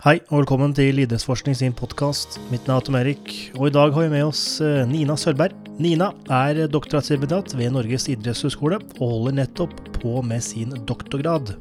[0.00, 2.38] Hei og velkommen til Idrettsforskning sin podkast.
[2.48, 5.52] Mitt navn er Tom Erik, og i dag har vi med oss eh, Nina Sølberg.
[5.76, 11.52] Nina er doktorgradsstipendiat ved Norges idrettshøgskole og holder nettopp på med sin doktorgrad,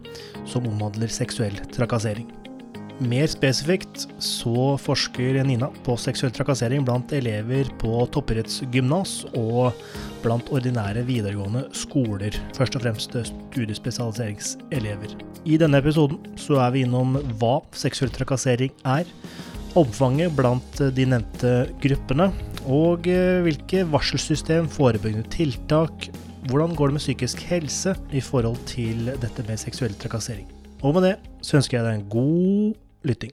[0.48, 2.32] som omhandler seksuell trakassering.
[3.00, 9.78] Mer spesifikt så forsker Nina på seksuell trakassering blant elever på toppidrettsgymnas og
[10.20, 15.14] blant ordinære videregående skoler, først og fremst studiespesialiseringselever.
[15.48, 19.08] I denne episoden så er vi innom hva seksuell trakassering er,
[19.80, 22.28] omfanget blant de nevnte gruppene,
[22.68, 26.10] og eh, hvilke varselsystem, forebyggende tiltak,
[26.52, 30.52] hvordan går det med psykisk helse i forhold til dette med seksuell trakassering.
[30.84, 33.32] Og med det så ønsker jeg deg en god lytting.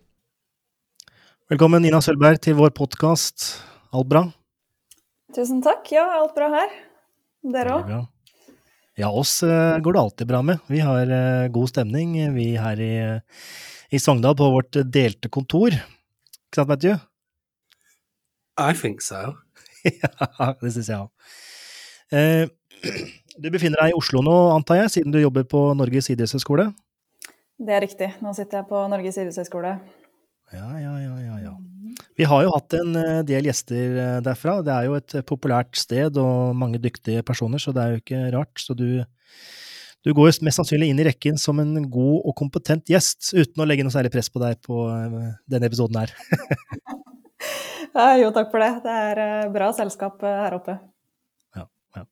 [1.51, 3.47] Velkommen Nina Sølberg til vår podkast.
[3.95, 4.23] Alt bra?
[5.34, 5.89] Tusen takk.
[5.95, 6.77] Ja, alt bra her.
[7.55, 7.91] Dere òg?
[8.97, 10.62] Ja, oss uh, går det alltid bra med.
[10.73, 12.95] Vi har uh, god stemning, vi her i,
[13.92, 15.77] i Sogndal på vårt delte kontor.
[15.77, 16.97] Ikke sant, Matthew?
[18.56, 19.34] I think so.
[19.84, 21.11] ja, det syns jeg òg.
[22.14, 22.47] Uh,
[23.42, 26.70] du befinner deg i Oslo nå, antar jeg, siden du jobber på Norges idrettshøgskole?
[27.56, 28.10] Det er riktig.
[28.20, 29.72] Nå sitter jeg på Norges idrettshøgskole.
[30.52, 31.54] Ja, ja, ja, ja, ja.
[32.16, 34.58] Vi har jo hatt en eh, del gjester eh, derfra.
[34.64, 38.20] Det er jo et populært sted og mange dyktige personer, så det er jo ikke
[38.34, 38.60] rart.
[38.60, 39.00] Så du,
[40.04, 43.68] du går mest sannsynlig inn i rekken som en god og kompetent gjest, uten å
[43.68, 46.12] legge noe særlig press på deg på eh, denne episoden her.
[47.96, 48.72] ja, jo, takk for det.
[48.84, 50.77] Det er bra selskap her oppe.
[51.56, 51.64] Ja,
[51.96, 52.04] ja.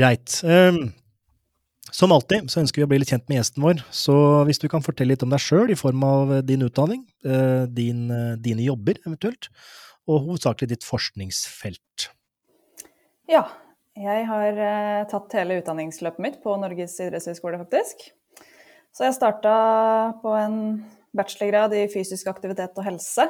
[0.00, 0.40] Greit.
[0.48, 0.88] Um,
[1.94, 4.14] som alltid så ønsker vi å bli litt kjent med gjesten vår, så
[4.48, 7.64] hvis du kan fortelle litt om deg sjøl i form av eh, din utdanning, eh,
[7.72, 9.50] din, eh, dine jobber eventuelt,
[10.08, 12.08] og hovedsakelig ditt forskningsfelt.
[13.28, 13.44] Ja,
[13.98, 14.60] jeg har
[15.10, 18.06] tatt hele utdanningsløpet mitt på Norges idrettshøgskole, faktisk.
[18.96, 19.56] Så jeg starta
[20.22, 20.60] på en
[21.16, 23.26] bachelorgrad i fysisk aktivitet og helse,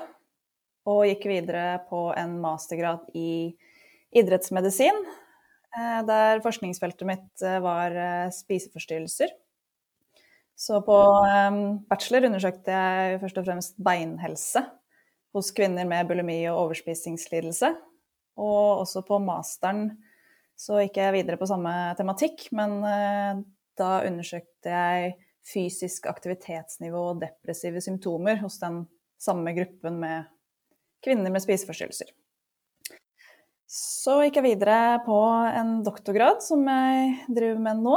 [0.89, 3.57] og gikk videre på en mastergrad i
[4.17, 5.03] idrettsmedisin
[6.09, 9.33] der forskningsfeltet mitt eh, var eh, spiseforstyrrelser.
[10.59, 10.97] Så på
[11.87, 14.65] bachelor undersøkte jeg først og fremst beinhelse
[15.37, 17.71] hos kvinner med bulimi og overspisingslidelse.
[18.43, 19.93] Og også på masteren
[20.59, 22.81] så gikk jeg videre på samme tematikk, men
[23.79, 25.15] da undersøkte jeg
[25.47, 28.83] fysisk aktivitetsnivå og depressive symptomer hos den
[29.23, 30.27] samme gruppen med
[31.07, 32.11] kvinner med spiseforstyrrelser.
[33.69, 35.17] Så gikk jeg videre på
[35.53, 37.97] en doktorgrad som jeg driver med nå.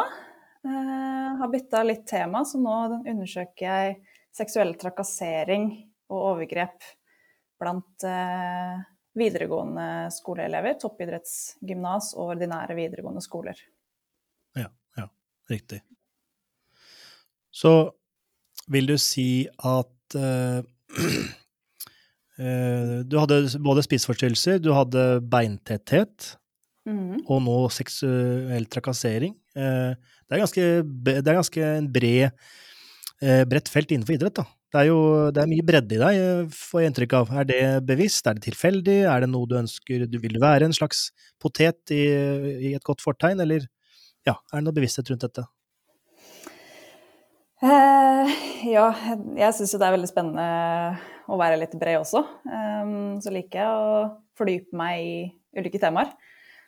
[0.68, 3.94] Jeg eh, har bytta litt tema, så nå undersøker jeg
[4.36, 5.70] seksuell trakassering
[6.12, 6.84] og overgrep
[7.62, 8.84] blant eh,
[9.16, 13.64] videregående skoleelever, toppidrettsgymnas og ordinære videregående skoler.
[14.59, 14.68] Ja,
[15.00, 15.08] ja,
[15.52, 15.82] riktig.
[17.48, 17.74] Så
[18.72, 20.59] vil du si at uh,
[22.40, 26.31] du hadde både spiseforstyrrelser, du hadde beintetthet,
[26.88, 27.28] mm.
[27.28, 29.36] og nå seksuell trakassering.
[29.58, 30.66] Eh, det er ganske,
[31.09, 32.41] det er ganske en bred,
[33.22, 34.47] eh, bredt felt innenfor idrett, da.
[34.72, 35.00] Det er jo
[35.36, 37.31] det er mye bredde i deg, får jeg inntrykk av.
[37.41, 40.75] Er det bevisst, er det tilfeldig, er det noe du ønsker du vil være en
[40.75, 41.09] slags
[41.44, 42.06] potet i,
[42.72, 43.68] i et godt fortegn, eller
[44.24, 45.44] ja, er det noe bevissthet rundt dette?
[47.62, 48.31] Uh,
[48.66, 48.88] ja,
[49.38, 50.46] jeg syns jo det er veldig spennende
[51.30, 52.24] å være litt bred også.
[52.48, 54.04] Um, så liker jeg å
[54.40, 55.16] fordype meg i
[55.58, 56.14] ulike temaer.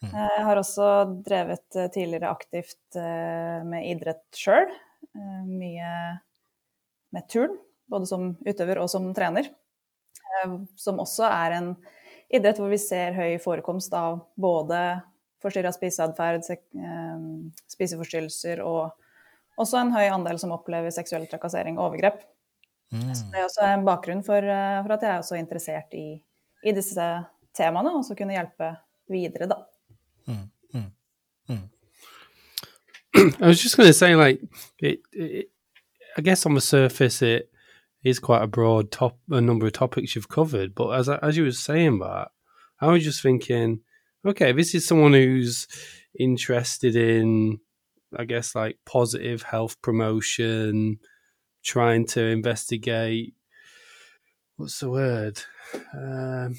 [0.03, 0.11] Mm.
[0.11, 0.89] Eh, jeg har også
[1.23, 4.71] drevet eh, tidligere aktivt eh, med idrett sjøl.
[5.13, 5.89] Mye
[7.13, 7.53] med turn,
[7.91, 9.51] både som utøver og som trener.
[10.79, 11.67] Som også er en
[12.33, 14.79] idrett hvor vi ser høy forekomst av både
[15.43, 16.47] forstyrra spiseatferd,
[17.69, 18.95] spiseforstyrrelser og
[19.61, 22.23] også en høy andel som opplever seksuell trakassering og overgrep.
[22.93, 23.13] Mm.
[23.15, 26.07] Så det er også en bakgrunn for, eh, for, at jeg er også interessert i,
[26.63, 27.07] i disse
[27.57, 28.75] temaene, og så kunne hjelpe
[29.09, 29.55] videre, da.
[30.27, 30.43] Mm.
[30.73, 30.91] Mm.
[31.49, 31.69] mm.
[33.41, 34.41] I was just going to say, like,
[34.79, 35.45] it, it,
[36.17, 37.49] I guess on the surface, it
[38.03, 40.75] is quite a broad top, a number of topics you've covered.
[40.75, 42.29] But as as you were saying that,
[42.81, 43.81] I was just thinking,
[44.25, 45.67] okay, this is someone who's
[46.19, 47.59] interested in,
[48.17, 50.99] I guess, like positive health promotion,
[51.63, 53.33] trying to investigate
[54.57, 55.41] what's the word?
[55.93, 56.55] Um,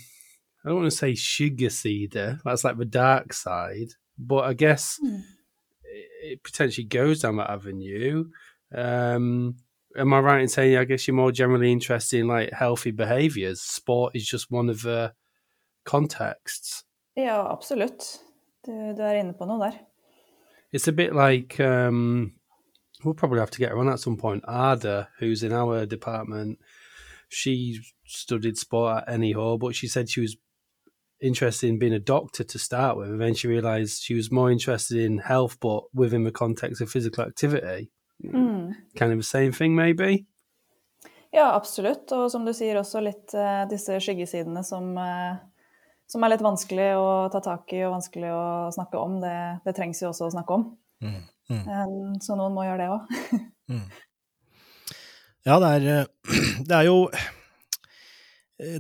[0.64, 2.40] I don't want to say sugar cedar.
[2.44, 5.22] That's like the dark side, but I guess mm.
[6.22, 8.26] it, potentially goes down that avenue.
[8.74, 9.56] Um,
[9.96, 13.60] am I right in saying I guess you're more generally interested in like healthy behaviors?
[13.60, 15.12] Sport is just one of the
[15.84, 16.84] contexts.
[17.16, 18.20] Yeah, absolutt.
[18.64, 19.78] Du, du er inne på noe der.
[20.72, 22.32] It's a bit like um,
[23.04, 24.44] we'll probably have to get her on at some point.
[24.48, 26.58] Ada, who's in our department,
[27.28, 30.36] she studied sport at NEHO, but she said she was
[31.20, 34.50] interested in being a doctor to start with, and then she realised she was more
[34.50, 37.90] interested in health, but within the context of physical activity.
[38.24, 38.74] Mm.
[38.96, 40.26] Kind of the same thing, maybe.
[41.34, 42.12] Ja, absolutt.
[42.12, 45.34] Og som du sier, også litt uh, disse skyggesidene som, uh,
[46.06, 48.44] som, er litt vanskelig å ta tak i og vanskelig å
[48.76, 49.18] snakke om.
[49.24, 49.34] Det,
[49.66, 50.68] det trengs jo også å snakke om.
[51.04, 51.22] Mm.
[51.52, 52.18] Mm.
[52.24, 53.14] Så noen må gjøre det òg.
[53.72, 53.86] mm.
[55.44, 56.12] Ja, det er,
[56.68, 56.98] det er jo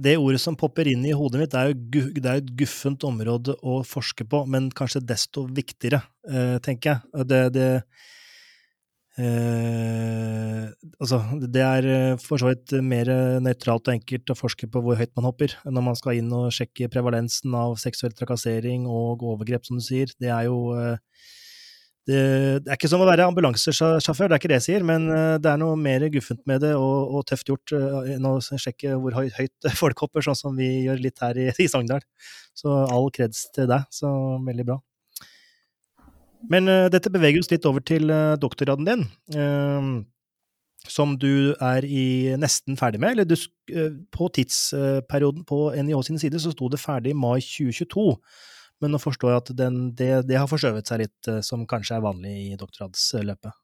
[0.00, 3.56] det ordet som popper inn i hodet mitt, er jo det er et guffent område
[3.60, 6.00] å forske på, men kanskje desto viktigere,
[6.30, 7.24] eh, tenker jeg.
[7.28, 7.68] Det, det,
[9.14, 10.64] Eh,
[10.98, 13.06] altså, det er eh, for så vidt mer
[13.44, 16.50] nøytralt og enkelt å forske på hvor høyt man hopper, når man skal inn og
[16.54, 20.10] sjekke prevalensen av seksuell trakassering og overgrep, som du sier.
[20.18, 20.98] Det er jo eh,
[22.04, 22.20] det,
[22.64, 25.36] det, er ikke som å være ambulansesjåfør, det er ikke det jeg sier, men eh,
[25.40, 28.98] det er noe mer guffent med det og, og tøft gjort eh, enn å sjekke
[29.00, 32.04] hvor høyt, folk hopper, sånn som vi gjør litt her i, i Sogndal.
[32.54, 34.10] Så all kreds til deg, så
[34.44, 34.78] veldig bra.
[36.52, 40.04] Men uh, dette beveger oss litt over til uh, doktorgraden din, uh,
[40.84, 43.16] som du er i nesten ferdig med.
[43.16, 43.36] Eller du,
[44.12, 48.04] på tidsperioden på NIH sin side så sto det ferdig i mai 2022.
[48.82, 52.04] Men nå forstår jeg at den, det, det, har forskjøvet seg litt, som kanskje er
[52.04, 53.54] vanlig i doktorgradsløpet?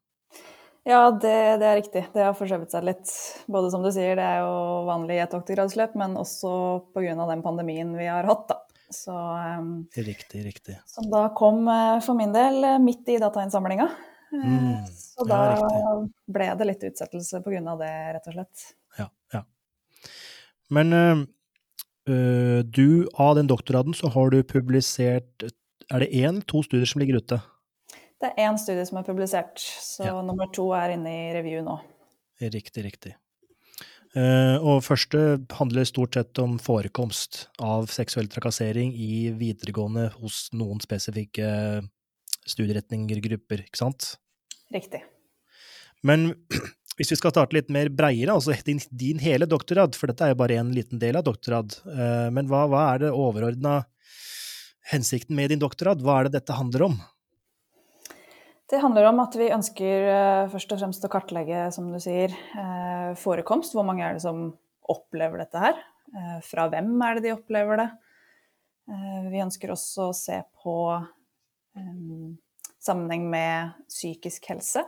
[0.88, 2.02] Ja, det, det, er riktig.
[2.14, 3.10] Det har forskjøvet seg litt.
[3.52, 4.54] Både som du sier, det er jo
[4.88, 6.52] vanlig i et doktorgradsløp, men også
[6.94, 7.16] pga.
[7.28, 8.60] den pandemien vi har hatt, da.
[8.90, 10.78] Så, um, riktig, riktig.
[10.90, 13.86] Som da kom uh, for min del uh, midt i datainnsamlinga.
[14.30, 15.92] Mm, så da ja,
[16.30, 17.76] ble det litt utsettelse pga.
[17.82, 18.66] det, rett og slett.
[18.98, 19.44] Ja, ja.
[20.70, 20.94] Men
[22.10, 25.44] du, av den doktorgraden, så har du publisert
[25.90, 27.40] Er det én to studier som ligger ute?
[28.20, 30.18] Det er én studie som er publisert, så ja.
[30.22, 31.78] nummer to er inne i review nå.
[32.40, 33.14] Riktig, riktig.
[34.10, 40.82] Uh, og første handler stort sett om forekomst av seksuell trakassering i videregående hos noen
[40.82, 41.46] spesifikke
[42.48, 44.16] studieretninger, grupper, ikke sant?
[44.74, 45.04] Riktig.
[46.02, 46.32] Men
[46.98, 50.34] hvis vi skal starte litt mer breiere, altså din, din hele doktorgrad, for dette er
[50.34, 53.78] jo bare en liten del av doktorgrad, uh, men hva, hva er det overordna
[54.90, 56.02] hensikten med din doktorgrad?
[56.04, 57.00] Hva er det dette handler om?
[58.70, 62.30] Det handler om at vi ønsker eh, først og fremst å kartlegge, som du sier,
[62.30, 63.74] eh, forekomst.
[63.74, 64.44] Hvor mange er det som
[64.90, 65.80] opplever dette her?
[66.14, 67.90] Eh, fra hvem er det de opplever det?
[69.30, 70.72] Vi ønsker også å se på
[72.82, 74.82] sammenheng med psykisk helse.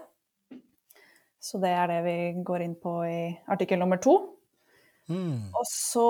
[1.42, 2.16] Så det er det vi
[2.46, 3.18] går inn på i
[3.50, 4.14] artikkel nummer to.
[5.10, 5.50] Mm.
[5.58, 6.06] Og så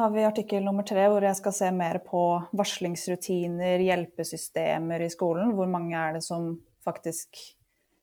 [0.00, 2.22] har vi artikkel nummer tre hvor jeg skal se mer på
[2.56, 5.50] varslingsrutiner, hjelpesystemer i skolen.
[5.58, 6.52] Hvor mange er det som
[6.86, 7.40] faktisk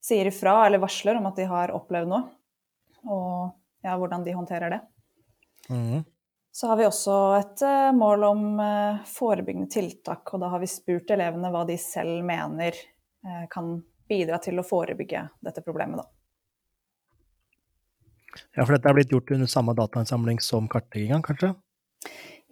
[0.03, 2.25] sier ifra eller varsler om at de har opplevd noe,
[3.07, 3.53] og
[3.83, 4.81] ja, hvordan de håndterer det.
[5.71, 6.01] Mm.
[6.53, 10.69] Så har vi også et uh, mål om uh, forebyggende tiltak, og da har vi
[10.69, 13.77] spurt elevene hva de selv mener uh, kan
[14.12, 16.22] bidra til å forebygge dette problemet, da.
[18.56, 21.53] Ja, for dette er blitt gjort under samme datainnsamling som kartlegginga, kanskje?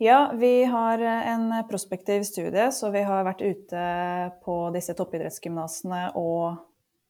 [0.02, 3.86] Ja, vi har en prospektiv studie, så vi har vært ute
[4.42, 6.58] på disse toppidrettsgymnasene og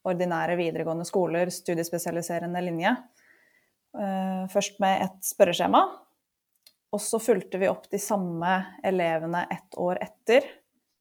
[0.08, 2.96] ordinære videregående skoler, studiespesialiserende linje.
[3.98, 5.84] Eh, først med et spørreskjema.
[6.92, 10.48] Og så fulgte vi opp de samme elevene ett år etter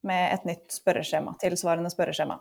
[0.07, 2.39] med et nytt spørreskjema, tilsvarende spørreskjema.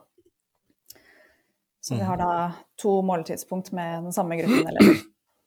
[1.82, 5.00] Så vi har da to måletidspunkt med den samme gruppen elever.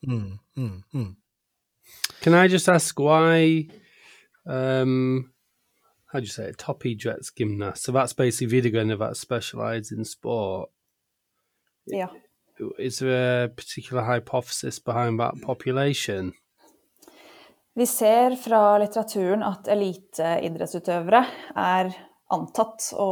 [0.07, 1.17] Mm, mm, mm.
[2.21, 3.69] Can I just ask why
[4.47, 5.33] um,
[6.13, 6.59] how do you say it?
[6.59, 7.85] Toppidretts gymnast.
[7.85, 10.71] So that's basically videregående that specialised in sport.
[11.87, 12.11] Yeah.
[12.79, 16.33] Is there a particular hypothesis behind that population?
[17.75, 21.23] Vi ser fra litteraturen at eliteidrettsutøvere
[21.57, 21.95] er
[22.33, 23.09] antatt å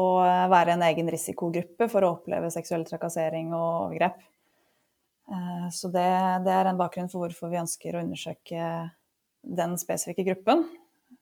[0.53, 4.21] være en egen risikogruppe for å oppleve seksuell trakassering og overgrep.
[5.31, 6.11] Eh, så det,
[6.47, 8.71] det er en bakgrunn for hvorfor vi ønsker å undersøke
[9.41, 10.67] den spesifikke gruppen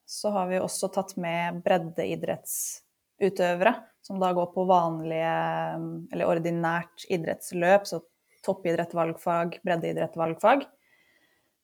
[0.09, 5.33] så har vi også tatt med breddeidrettsutøvere, som da går på vanlige,
[6.09, 8.01] eller ordinært idrettsløp, så
[8.45, 9.59] toppidrett valgfag.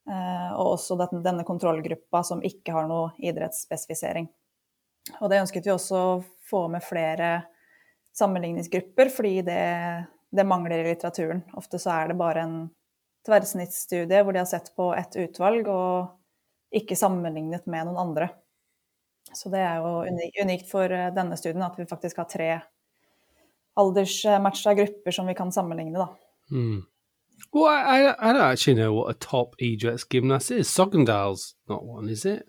[0.06, 4.30] Eh, og også denne kontrollgruppa som ikke har noe idrettsspesifisering.
[5.18, 7.50] Og det ønsket vi også å få med flere
[8.14, 11.44] sammenligningsgrupper, fordi det, det mangler i litteraturen.
[11.60, 12.58] Ofte så er det bare en
[13.26, 18.30] tverrsnittsstudie hvor de har sett på ett utvalg, og ikke sammenlignet med noen andre.
[19.34, 20.06] Så det er jo
[20.44, 22.50] unikt for eh, denne studien at vi faktisk har tre
[23.76, 26.08] aldersmatcha grupper som vi kan sammenligne, da.
[26.52, 26.84] Mm.
[27.52, 30.70] Well, I, I don't actually know what a top idretts gymnast is.
[30.70, 32.44] Sogndal's not one, is it?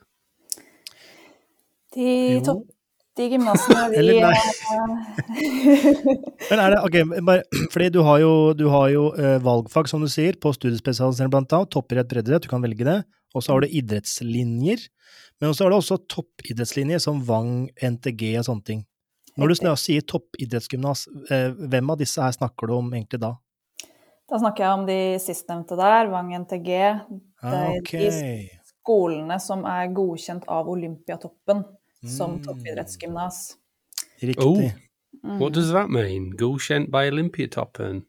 [1.94, 2.66] De, topp,
[3.16, 4.36] de gymnasene vi Eller eh,
[6.50, 6.96] Men er det, ok,
[7.26, 11.32] bare, fordi du har jo, du har jo uh, valgfag, som du sier, på studiespesialisering
[11.32, 12.98] blant annet, toppidrett, breddeidrett, du kan velge det,
[13.34, 14.84] og så har du idrettslinjer,
[15.40, 18.84] men så har du også toppidrettslinjer som Vang, NTG og sånne ting.
[19.36, 23.34] Når du sier toppidrettsgymnas, eh, hvem av disse her snakker du om egentlig da?
[24.26, 26.70] Da snakker jeg om de sistnevnte der, Vang NTG.
[26.72, 27.92] Det Ah, er ok.
[27.92, 31.60] de skolene som er godkjent av Olympiatoppen
[32.08, 32.42] som Mm.
[32.42, 33.56] toppidrettsgymnas.
[34.20, 34.44] Riktig.
[34.44, 34.70] Oh.
[35.24, 35.38] Mm.
[35.40, 36.30] What does that mean?
[36.36, 38.04] Godkjent by Olympiatoppen?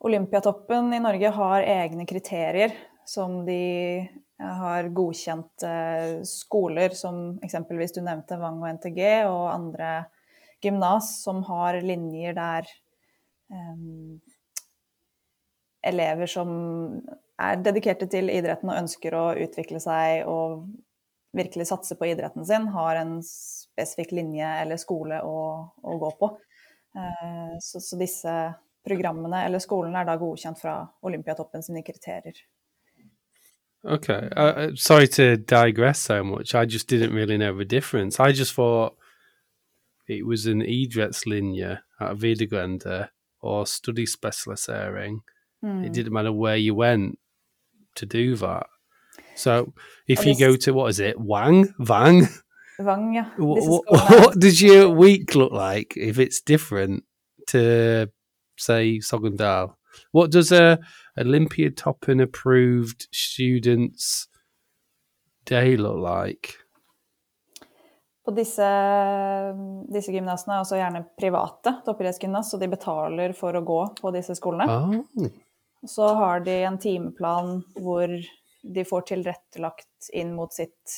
[0.00, 2.72] Olympiatoppen i Norge har egne kriterier
[3.06, 4.08] som de
[4.38, 10.04] har godkjent eh, skoler, som eksempelvis du nevnte Vang og NTG, og andre
[10.62, 12.68] gymnas som har linjer der
[13.50, 14.20] um,
[15.86, 16.50] elever som
[17.38, 20.66] er dedikerte til idretten og ønsker å utvikle seg og
[21.36, 25.40] virkelig satser på idretten sin, har en spesifikk linje eller skole å,
[25.82, 26.30] å gå på.
[26.96, 28.32] Eh, Så, så disse
[28.86, 32.36] programmene eller skolene er da godkjent fra Olympiatoppen sine kriterier.
[33.84, 34.28] Okay.
[34.36, 36.54] Uh, sorry to digress so much.
[36.54, 38.18] I just didn't really know the difference.
[38.18, 38.96] I just thought
[40.08, 43.08] it was an idrettslinje at videregående
[43.40, 45.20] or study specialisering.
[45.62, 45.84] Mm.
[45.84, 47.18] It didn't matter where you went
[47.94, 48.66] to do that.
[49.38, 49.72] So
[50.08, 51.72] if you go to, what is it, Wang?
[51.78, 52.26] Vang?
[52.78, 53.24] Vang, ja.
[53.38, 57.04] What, what, does your week look like if it's different
[57.48, 58.08] to,
[58.56, 59.74] say, Sogndal?
[60.10, 60.78] What does a
[61.18, 64.26] Olympia Toppen approved students
[65.44, 66.54] day look like?
[68.24, 68.66] På disse,
[69.88, 74.34] disse gymnasene er også gjerne private toppidrettsgymnas, så de betaler for å gå på disse
[74.36, 74.66] skolene.
[74.68, 75.30] Oh,
[75.86, 78.12] Så har de en timeplan hvor
[78.74, 80.94] de får tilrettelagt inn mot sitt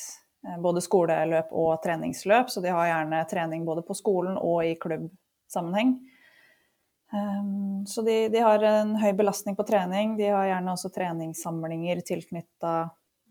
[0.47, 4.75] eh, både skoleløp og treningsløp, så de har gjerne trening både på skolen og i
[4.81, 5.95] klubbsammenheng.
[7.11, 10.13] Um, Så de, de har en høy belastning på trening.
[10.17, 12.75] De har gjerne også treningssamlinger tilknytta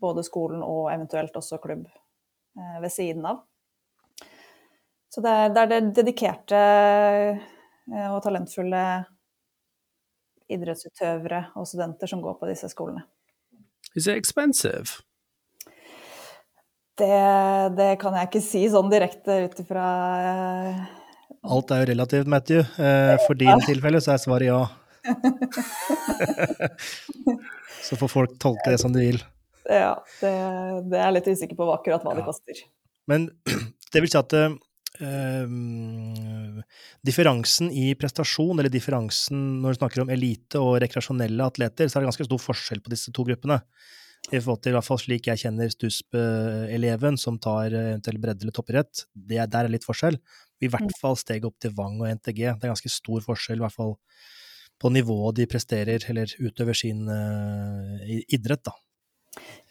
[0.01, 3.41] både skolen og eventuelt også klubb eh, ved siden av.
[5.09, 8.83] Så det er, det er det dedikerte eh, og talentfulle
[10.51, 13.05] idrettsutøvere og studenter som går på disse skolene.
[13.95, 14.99] Is it expensive?
[17.01, 17.11] Det,
[17.77, 19.85] det kan jeg ikke si sånn direkte ut ifra
[20.27, 20.81] eh,
[21.41, 22.59] Alt er jo relativt, Matthew.
[22.77, 24.59] Eh, For din tilfelle så er svaret ja.
[27.81, 29.17] Så får folk tolke det som de vil.
[29.65, 30.31] Ja, det,
[30.91, 32.27] det er jeg litt usikker på akkurat hva det Ja.
[32.29, 32.61] koster.
[33.09, 33.29] Men
[33.93, 34.35] det vil si at
[34.99, 36.61] eh,
[37.07, 42.03] differansen i prestasjon, eller differansen når du snakker om elite og rekreasjonelle atleter, så er
[42.03, 43.61] det ganske stor forskjell på disse to gruppene.
[44.29, 48.53] I forhold til i hvert fall slik jeg kjenner STUSP-eleven som tar eventuell bredde eller
[48.53, 49.07] toppidrett.
[49.15, 50.19] Det er, der er litt forskjell.
[50.61, 52.43] I hvert fall steg opp til Vang og NTG.
[52.43, 53.95] Det er ganske stor forskjell, i hvert fall
[54.81, 57.97] på nivået de presterer eller utøver sin uh,
[58.33, 58.73] idrett, da.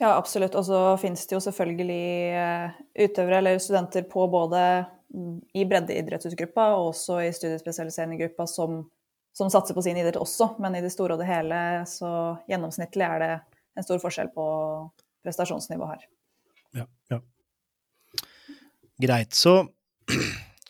[0.00, 0.54] Ja, absolutt.
[0.56, 2.04] Og så finnes det jo selvfølgelig
[2.40, 4.62] eh, utøvere eller studenter på både
[5.12, 8.82] mm, i breddeidrettsgruppa og også i studiespesialiserende gruppa som,
[9.36, 11.58] som satser på sin idrett også, men i det store og det hele
[11.90, 12.12] så
[12.48, 13.34] gjennomsnittlig er det
[13.76, 14.46] en stor forskjell på
[15.24, 16.08] prestasjonsnivå her.
[16.76, 17.20] Ja, ja.
[19.00, 19.36] Greit.
[19.36, 19.58] Så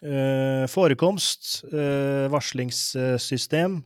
[0.02, 3.80] øh, forekomst, øh, varslingssystem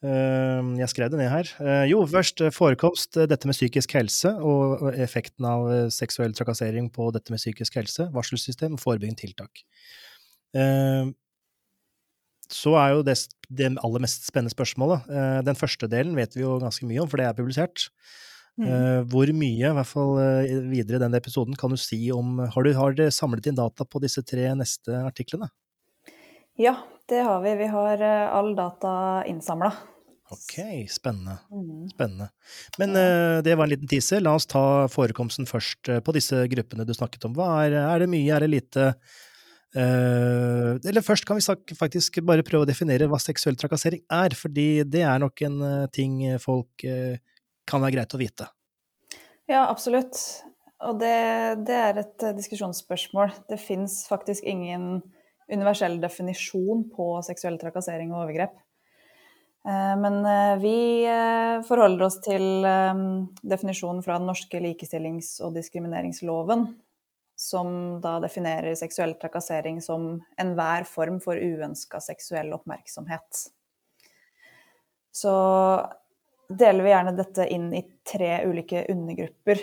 [0.00, 1.48] Jeg skrev det ned her.
[1.60, 6.88] Eh, jo, først eh, forekomst, eh, dette med psykisk helse og effekten av seksuell trakassering
[6.92, 9.60] på dette med psykisk helse, varselsystem forebyggende tiltak.
[10.56, 11.12] Eh,
[12.50, 13.18] så er jo det,
[13.52, 15.04] det aller mest spennende spørsmålet.
[15.46, 17.84] Den første delen vet vi jo ganske mye om, for det er publisert.
[18.58, 19.06] Mm.
[19.12, 20.18] Hvor mye, i hvert fall
[20.66, 23.86] videre i denne episoden, kan du si om Har du har dere samlet inn data
[23.86, 25.46] på disse tre neste artiklene?
[26.58, 26.74] Ja,
[27.10, 27.54] det har vi.
[27.54, 29.72] Vi har eh, all data innsamla.
[30.30, 30.54] Ok,
[30.90, 31.38] spennende.
[31.50, 31.88] Mm.
[31.88, 32.28] spennende.
[32.78, 34.22] Men uh, det var en liten teaser.
[34.22, 37.34] La oss ta forekomsten først uh, på disse gruppene du snakket om.
[37.58, 38.86] Er, er det mye, er det lite?
[39.74, 44.84] Uh, eller først kan vi faktisk bare prøve å definere hva seksuell trakassering er, fordi
[44.86, 45.60] det er nok en
[45.94, 48.46] ting folk kan være greit å vite.
[49.50, 50.14] Ja, absolutt.
[50.86, 51.16] Og det,
[51.66, 53.34] det er et diskusjonsspørsmål.
[53.50, 55.00] Det fins faktisk ingen
[55.52, 58.56] universell definisjon på seksuell trakassering og overgrep.
[59.68, 62.64] Eh, Men eh, vi eh, forholder oss til
[63.42, 66.68] definisjonen fra den norske likestillings- og diskrimineringsloven,
[67.36, 73.46] som da definerer seksuell trakassering som enhver form for uønska seksuell oppmerksomhet.
[75.12, 75.32] Så
[76.50, 79.62] deler vi gjerne dette inn i tre ulike undergrupper.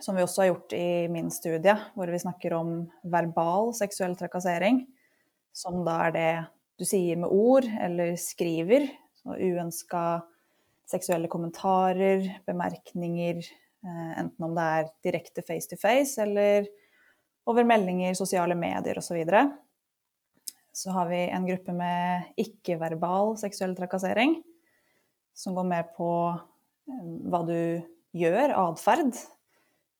[0.00, 2.70] Som vi også har gjort i min studie, hvor vi snakker om
[3.04, 4.86] verbal seksuell trakassering.
[5.52, 6.32] Som da er det
[6.80, 8.88] du sier med ord eller skriver.
[9.22, 10.04] Så uønska
[10.90, 13.42] seksuelle kommentarer, bemerkninger,
[13.84, 16.66] eh, enten om det er direkte face to face eller
[17.48, 19.12] over meldinger, sosiale medier osv.
[19.12, 19.44] Så, videre.
[20.72, 24.38] så har vi en gruppe med ikke-verbal seksuell trakassering,
[25.34, 27.58] som går mer på eh, hva du
[28.12, 29.14] gjør, atferd.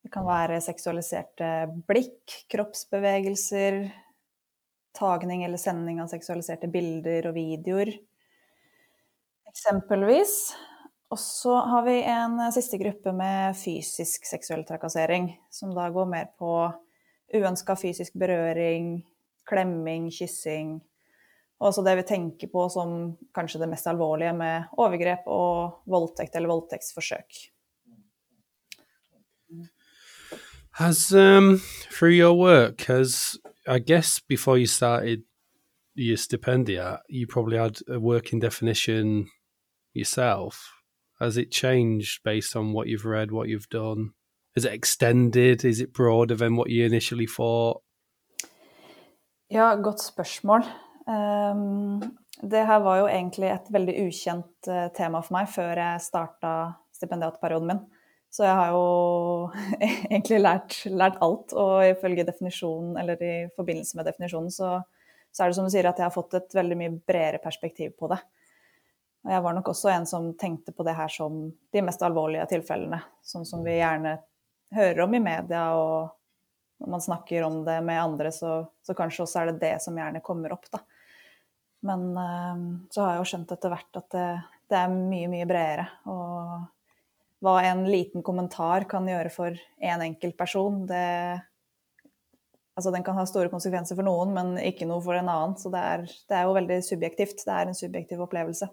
[0.03, 1.49] Det kan være seksualiserte
[1.87, 3.85] blikk, kroppsbevegelser,
[4.99, 7.93] tagning eller sending av seksualiserte bilder og videoer.
[9.53, 10.37] Eksempelvis.
[11.13, 16.31] Og så har vi en siste gruppe med fysisk seksuell trakassering, som da går mer
[16.41, 16.55] på
[17.37, 19.03] uønska fysisk berøring,
[19.49, 20.79] klemming, kyssing.
[21.61, 26.37] Og også det vi tenker på som kanskje det mest alvorlige med overgrep og voldtekt
[26.37, 27.43] eller voldtektsforsøk.
[30.81, 35.23] Has um through your work has I guess before you started
[35.95, 39.29] your stipendia, you probably had a working definition
[39.93, 40.73] yourself.
[41.21, 44.13] Has it changed based on what you've read, what you've done?
[44.57, 45.65] Is it extended?
[45.65, 47.83] Is it broader than what you initially thought?
[49.49, 50.63] Ja, godt spørsmål.
[51.07, 52.01] Um,
[52.43, 56.53] det her var jo egentlig et veldig ukjent uh, tema for meg før jeg starta
[56.97, 57.83] stipendiatperioden min.
[58.33, 58.85] Så jeg har jo
[60.11, 64.79] egentlig lært, lært, alt, og ifølge definisjonen, eller i forbindelse med definisjonen, så,
[65.29, 67.93] så, er det som du sier at jeg har fått et veldig mye bredere perspektiv
[68.01, 68.19] på det.
[69.23, 72.49] Og jeg var nok også en som tenkte på det her som de mest alvorlige
[72.57, 74.17] tilfellene, sånn som vi gjerne
[74.73, 79.27] hører om i media, og når man snakker om det med andre, så, så kanskje
[79.27, 80.81] også er det det som gjerne kommer opp, da.
[81.85, 84.29] Men uh, så har jeg jo skjønt etter hvert at det,
[84.73, 85.91] det er mye, mye bredere.
[86.09, 86.63] og
[87.43, 89.51] hva en liten kommentar kan gjøre for
[89.83, 91.43] én en enkelt person, det
[92.73, 95.59] Altså, den kan ha store konsekvenser for noen, men ikke noe for en annen.
[95.61, 97.43] Så det er, det er jo veldig subjektivt.
[97.45, 98.69] Det er en subjektiv opplevelse.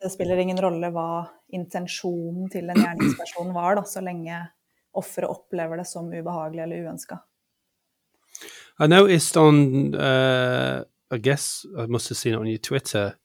[0.00, 4.40] Det spiller ingen rolle hva intensjonen til en gjerningsperson var, da, så lenge
[4.96, 7.20] offeret opplever det som ubehagelig eller uønska.
[8.80, 13.16] I noticed on, uh, I guess I must have seen it on your Twitter,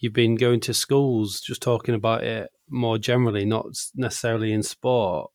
[0.00, 5.30] you've been going to schools just talking about it more generally, not necessarily in sport.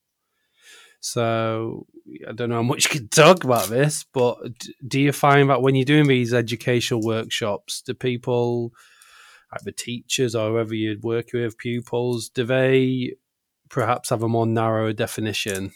[0.99, 1.85] So
[2.27, 4.37] I don't know how much you can talk about this, but
[4.85, 8.73] do you find that when you're doing these educational workshops, do people,
[9.51, 13.13] like the teachers or whoever you're working with, pupils, do they
[13.69, 15.71] perhaps have a more narrow definition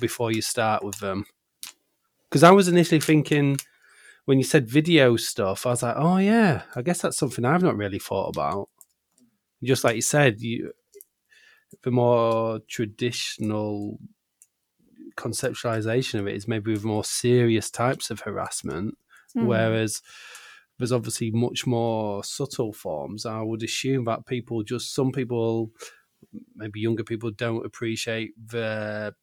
[0.00, 1.26] before you start with them?
[2.28, 3.58] Because I was initially thinking
[4.24, 7.62] when you said video stuff, I was like, oh yeah, I guess that's something I've
[7.62, 8.68] not really thought about.
[9.64, 10.72] Just like you said, you
[11.82, 13.98] the more traditional
[15.16, 18.96] conceptualization of it is maybe with more serious types of harassment,
[19.36, 19.46] mm.
[19.46, 20.02] whereas
[20.78, 23.26] there's obviously much more subtle forms.
[23.26, 25.70] I would assume that people just some people,
[26.54, 29.14] maybe younger people, don't appreciate the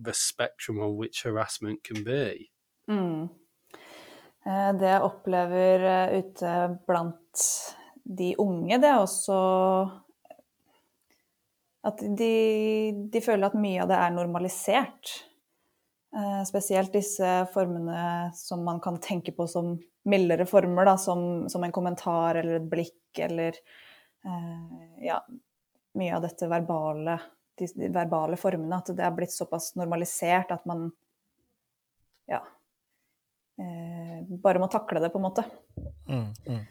[0.00, 2.50] the spectrum on which harassment can be.
[2.88, 3.28] Mm.
[4.78, 6.52] Det jeg opplever eh, ute
[6.86, 7.42] blant
[8.08, 9.38] de unge, det er også
[11.88, 12.32] at de,
[13.12, 15.12] de, føler at mye av det er normalisert.
[16.16, 19.76] Eh, spesielt disse formene som man kan tenke på som
[20.08, 23.56] mildere former, da, som, som, en kommentar eller et blikk eller
[25.00, 25.16] ja,
[25.96, 27.14] mye av dette verbale,
[27.58, 28.80] de, de verbale formene.
[28.80, 30.88] At det er blitt såpass normalisert at man
[32.28, 32.42] ja,
[33.60, 35.44] eh, bare må takle det, på en måte.
[36.08, 36.64] Mm, mm.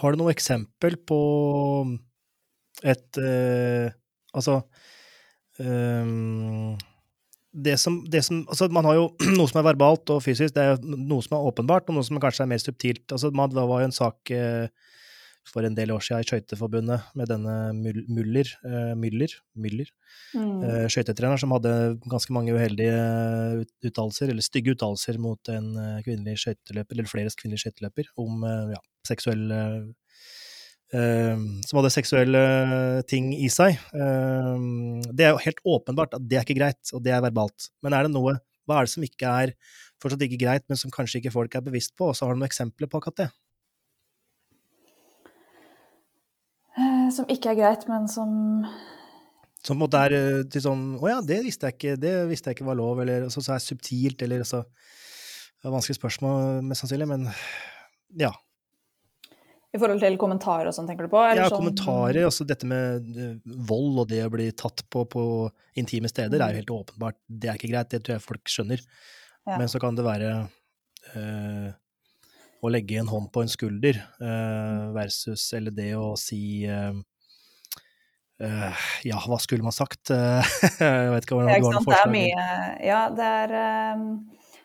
[0.00, 1.20] Har du noe eksempel på
[2.86, 3.90] et eh,
[4.30, 4.60] Altså
[5.60, 6.12] eh,
[7.50, 9.08] det som, det som, altså Man har jo
[9.38, 12.20] noe som er verbalt og fysisk, det er noe som er åpenbart, og noe som
[12.22, 13.06] kanskje er mer subtilt.
[13.10, 14.70] Altså, man, det var jo en sak eh,
[15.50, 19.88] for en del år siden i Skøyteforbundet med denne Müller, uh, Müller, Müller
[20.34, 20.60] mm.
[20.62, 21.72] uh, skøytetrener, som hadde
[22.10, 22.96] ganske mange uheldige
[23.86, 25.72] uttalelser, eller stygge uttalelser mot en
[26.06, 29.50] kvinnelig skøyteløper, eller flere kvinnelige skøyteløper, om ja, seksuell
[30.90, 32.40] som hadde seksuelle
[33.06, 33.76] ting i seg.
[33.94, 37.68] det er jo helt åpenbart at det er ikke greit, og det er verbalt.
[37.86, 39.52] Men er det noe Hva er det som ikke er
[40.02, 42.10] fortsatt ikke greit, men som kanskje ikke folk er bevisst på?
[42.10, 43.28] Og så har du noen eksempler på akkurat det?
[47.14, 48.64] Som ikke er greit, men som
[49.60, 52.14] Som på en måte er eh, til sånn Å ja, det visste jeg ikke, det
[52.30, 55.98] visste jeg ikke var lov, eller så, så er subtilt, eller så Det er vanskelig
[55.98, 57.28] spørsmål, mest sannsynlig, men
[58.18, 58.30] ja.
[59.70, 61.20] I forhold til kommentarer og sånn, tenker du på?
[61.30, 62.24] ja, sånn, kommentarer.
[62.26, 65.22] Altså dette med uh, vold og det å bli tatt på på
[65.78, 66.42] intime steder mm.
[66.42, 67.18] er jo helt åpenbart.
[67.28, 68.82] Det er ikke greit, det tror jeg folk skjønner.
[69.46, 69.60] Ja.
[69.60, 70.32] Men så kan det være
[71.12, 71.68] uh,
[72.60, 76.66] å legge en hånd på en skulder uh, versus eller det å si
[79.04, 80.08] ja, hva skulle man sagt?
[80.14, 81.90] jeg vet ikke hvordan det var noe forslag.
[81.92, 82.44] Det er mye
[82.88, 83.50] Ja, det er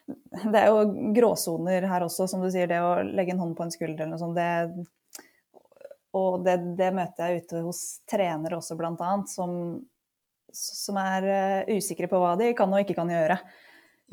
[0.06, 2.70] det er jo gråsoner her også, som du sier.
[2.70, 4.38] Det å legge en hånd på en skulder eller noe sånt.
[4.38, 5.64] Det,
[6.16, 9.56] og det, det, møter jeg ute hos trenere også, blant annet, som,
[10.54, 13.40] som er uh, usikre på hva de kan og ikke kan gjøre.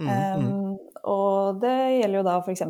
[0.01, 0.47] Mm, mm.
[0.49, 2.65] Um, og det gjelder jo da f.eks.,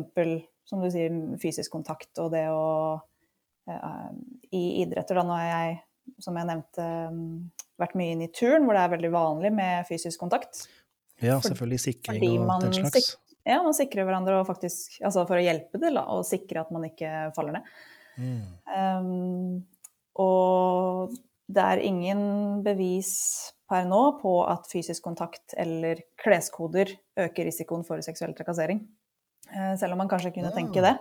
[0.69, 4.11] som du sier, fysisk kontakt og det å uh,
[4.51, 5.81] I idretter, da, nå har jeg,
[6.23, 7.25] som jeg nevnte, um,
[7.81, 10.65] vært mye inn i turn, hvor det er veldig vanlig med fysisk kontakt.
[11.23, 13.13] Ja, selvfølgelig sikring og den slags.
[13.47, 16.87] ja, man sikrer hverandre og faktisk, altså for å hjelpe til og sikre at man
[16.89, 17.75] ikke faller ned.
[18.17, 18.41] Mm.
[18.69, 21.13] Um, og
[21.53, 22.23] det er ingen
[22.65, 23.13] bevis
[23.69, 28.83] per nå på at fysisk kontakt eller kleskoder øker risikoen for seksuell trakassering.
[29.51, 30.55] Uh, selv om man kanskje kunne ja.
[30.55, 30.95] tenke det.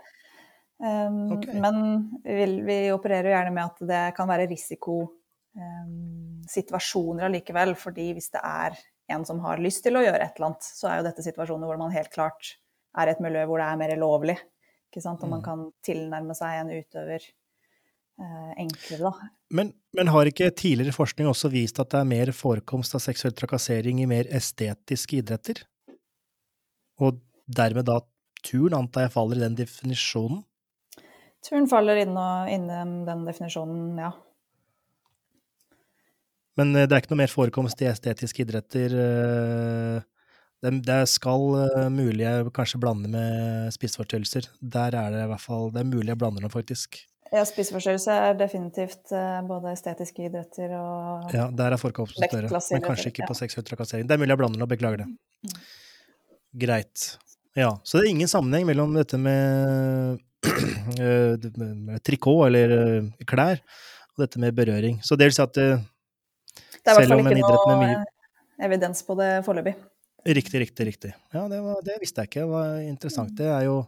[0.82, 1.54] Um, okay.
[1.62, 1.76] Men
[2.24, 8.30] vi, vi, opererer jo gjerne med at det kan være risikosituasjoner um, allikevel, fordi hvis
[8.34, 8.70] det er
[9.12, 11.66] en som har lyst til å gjøre et eller annet, så er jo dette situasjoner
[11.68, 12.42] hvor man helt klart
[12.98, 14.38] er i et miljø hvor det er mer lovlig.
[14.90, 15.22] Ikke sant?
[15.24, 15.46] Og man mm.
[15.46, 19.12] kan tilnærme seg en utøver eh, enklere, da.
[19.56, 23.34] Men, men, har ikke tidligere forskning også vist at det er mer forekomst av seksuell
[23.36, 25.56] trakassering i mer estetiske idretter?
[27.02, 27.10] Og
[27.48, 27.96] dermed da
[28.46, 30.42] turn, antar jeg, faller i den definisjonen?
[31.42, 34.12] Turn faller innen den definisjonen, ja.
[36.60, 38.94] Men eh, det er ikke noe mer forekomst i estetiske idretter.
[39.02, 40.02] Eh,
[40.62, 41.48] det, skal
[41.90, 44.46] mulig jeg kanskje blande med spiseforstyrrelser.
[44.60, 47.00] Der er det i hvert fall Det er mulig jeg blander dem, faktisk.
[47.32, 49.10] Ja, spiseforstyrrelse er definitivt
[49.48, 54.06] både estetiske idretter og Ja, der er forekomsten større, men kanskje ikke på seksuell trakassering.
[54.06, 55.08] Det er mulig jeg blander nå, beklager det.
[55.48, 55.56] Mm.
[56.62, 57.08] Greit.
[57.58, 60.20] Ja, så det er ingen sammenheng mellom dette med,
[61.86, 63.60] med trikot eller klær
[64.12, 65.00] og dette med berøring.
[65.04, 68.02] Så det vil si at det er i hvert fall ikke noe mye...
[68.66, 69.74] evidens på det foreløpig.
[70.22, 71.12] Riktig, riktig, riktig.
[71.34, 72.44] Ja, det, var, det, visste jeg ikke.
[72.44, 73.34] Det var interessant.
[73.38, 73.82] Det er jo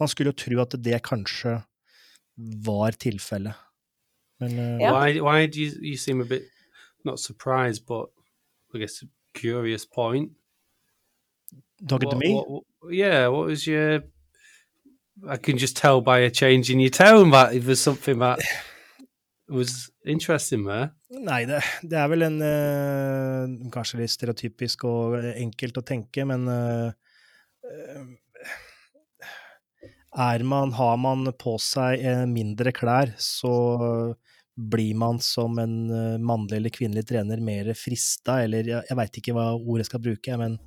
[0.00, 1.52] Man skulle jo tro at det kanskje
[2.66, 3.54] var tilfellet.
[4.42, 4.90] Men uh, yeah.
[4.90, 6.42] why, why do you, you seem a bit
[7.04, 8.10] not surprised, but
[8.74, 10.32] I guess a curious point?
[11.88, 12.34] Talking what, to me?
[12.34, 14.02] What, yeah, what was your
[15.28, 18.40] I can just tell by a change in your tone that it was something that
[19.48, 20.90] was interesting there.
[21.10, 26.48] Nei, det, det, er vel en uh, Kanskje litt stereotypisk og enkelt å tenke, men
[26.50, 26.90] uh,
[30.26, 33.54] er man, Har man på seg mindre klær, så
[34.54, 35.76] blir man som en
[36.22, 40.36] mannlig eller kvinnelig trener mer frista, eller jeg, jeg veit ikke hva ordet skal bruke,
[40.38, 40.58] men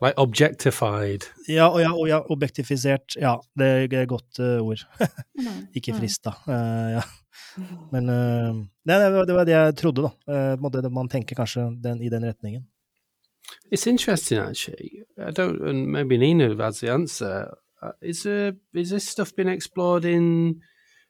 [0.00, 1.26] Like objectified.
[1.48, 3.16] Ja, og ja, og ja objektifisert.
[3.20, 4.86] Ja, det er et godt uh, ord.
[5.76, 6.32] ikke frista.
[6.48, 7.02] Uh, ja.
[7.92, 8.54] Men uh,
[8.88, 10.56] nei, det, var, det, var, det jeg trodde, da.
[10.56, 12.64] Uh, man tenker kanskje den, i den retningen.
[13.70, 15.02] It's interesting, actually.
[15.18, 17.54] I don't, and maybe Nina has the answer.
[17.82, 20.62] Uh, is, uh, is this stuff been explored in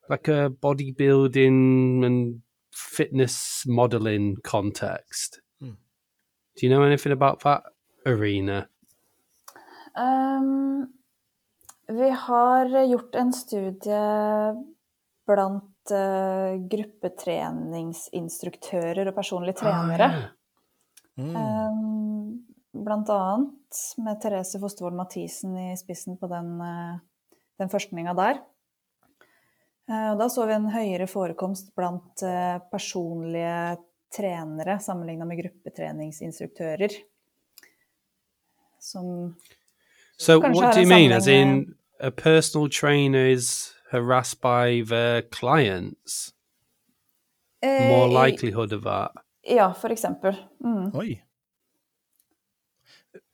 [0.08, 5.40] like a bodybuilding and fitness modeling context?
[5.60, 5.78] Hmm.
[6.56, 7.62] Do you know anything about that
[8.04, 8.68] arena?
[10.00, 10.92] Um,
[11.86, 14.56] vi har gjort en studie
[15.26, 20.04] blant uh, gruppetreningsinstruktører og personlige trenere.
[20.06, 20.12] Ah,
[21.18, 21.24] ja.
[21.24, 21.36] mm.
[21.36, 22.44] um,
[22.84, 26.96] blant annet med Therese Fostervold Mathisen i spissen på den, uh,
[27.60, 28.36] den forskninga der.
[29.90, 32.16] Uh, da så vi en høyere forekomst blant
[32.70, 33.76] personlige
[34.14, 36.90] trenere sammenligna med gruppetreningsinstruktører.
[38.80, 39.34] Som
[40.20, 41.12] So what do you mean?
[41.12, 46.34] As in a personal trainer is harassed by their clients?
[47.62, 49.12] Eh, More likelihood of that?
[49.42, 50.36] Ja, for eksempel.
[50.64, 50.90] Mm.
[50.94, 51.22] Oi.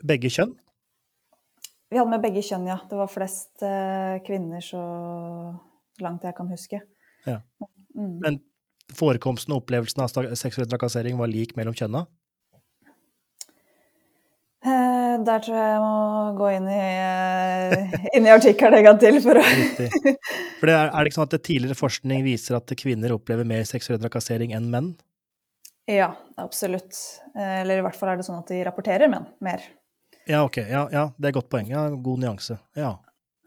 [0.06, 0.54] Begge kjønn?
[1.90, 2.78] Vi hadde med begge kjønn, ja.
[2.86, 4.82] Det var flest uh, kvinner, så
[6.02, 6.80] langt jeg kan huske.
[7.26, 7.40] Ja.
[7.98, 8.14] Mm.
[8.22, 8.38] Men
[8.94, 12.06] forekomsten og opplevelsen av seksuell trakassering var lik mellom kjønna?
[14.66, 19.00] Eh, der tror jeg jeg må gå inn i, eh, inn i artikkelen en gang
[19.02, 19.18] til.
[19.24, 19.44] For, å
[20.60, 23.66] for det er, er, det ikke sånn at tidligere forskning viser at kvinner opplever mer
[23.68, 24.94] seksuell trakassering enn menn?
[25.90, 26.12] Ja,
[26.42, 26.98] absolutt.
[27.38, 29.62] Eller i hvert fall er det sånn at de rapporterer menn mer.
[30.26, 30.56] Ja, ok.
[30.66, 31.68] Ja, ja det er et godt poeng.
[31.70, 32.58] Ja, god nyanse.
[32.78, 32.96] Ja,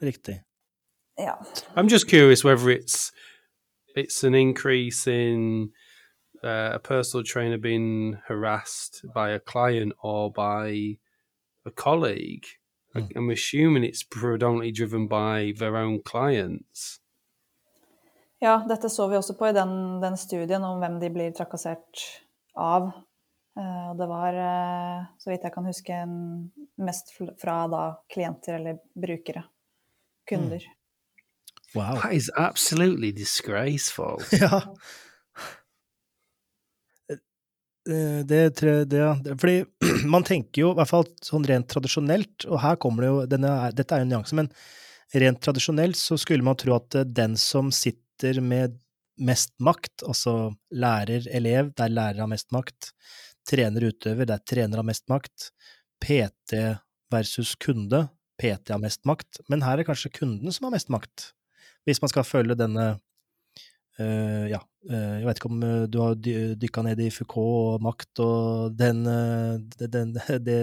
[0.02, 0.39] riktig.
[1.20, 1.36] Ja.
[1.76, 3.12] I'm just curious whether it's
[3.96, 5.72] it's an increase in
[6.44, 10.98] uh, a personal trainer being harassed by a client or by
[11.65, 12.48] a colleague.
[12.95, 13.12] I, Mm.
[13.15, 17.00] I'm assuming it's predominantly driven by their own clients.
[18.39, 22.02] Ja, dette så vi også på i den, den studien om hvem de blir trakassert
[22.56, 22.88] av.
[23.60, 28.56] Eh, Og det var, eh, så vidt jeg kan huske, en, mest fra da klienter
[28.56, 29.43] eller brukere.
[30.30, 30.63] Kunder.
[31.76, 32.00] Wow.
[32.02, 34.24] That is absolutely disgraceful.
[34.41, 34.62] Ja.
[37.89, 39.06] Eh, tror jeg det.
[39.25, 39.58] Det- fordi
[40.15, 43.54] man tenker jo, i hvert fall sånn rent tradisjonelt, og her kommer det jo denne,
[43.75, 44.52] Dette er jo en nyanse, men
[45.15, 48.78] rent tradisjonelt så skulle man tro at eh, den som sitter med
[49.19, 52.93] mest makt, altså lærer, elev, der lærer har mest makt,
[53.49, 55.49] trener, utøver, der trener har mest makt,
[55.99, 56.56] PT
[57.12, 58.06] versus kunde,
[58.39, 61.32] PT har mest makt, men her er det kanskje kunden som har mest makt,
[61.88, 62.93] hvis man skal følge denne
[64.50, 64.60] ja,
[64.90, 68.22] eh, jeg vet ikke om eh, du har dy dykka ned i Foucault og makt
[68.24, 70.16] og den, eh, den
[70.48, 70.60] det,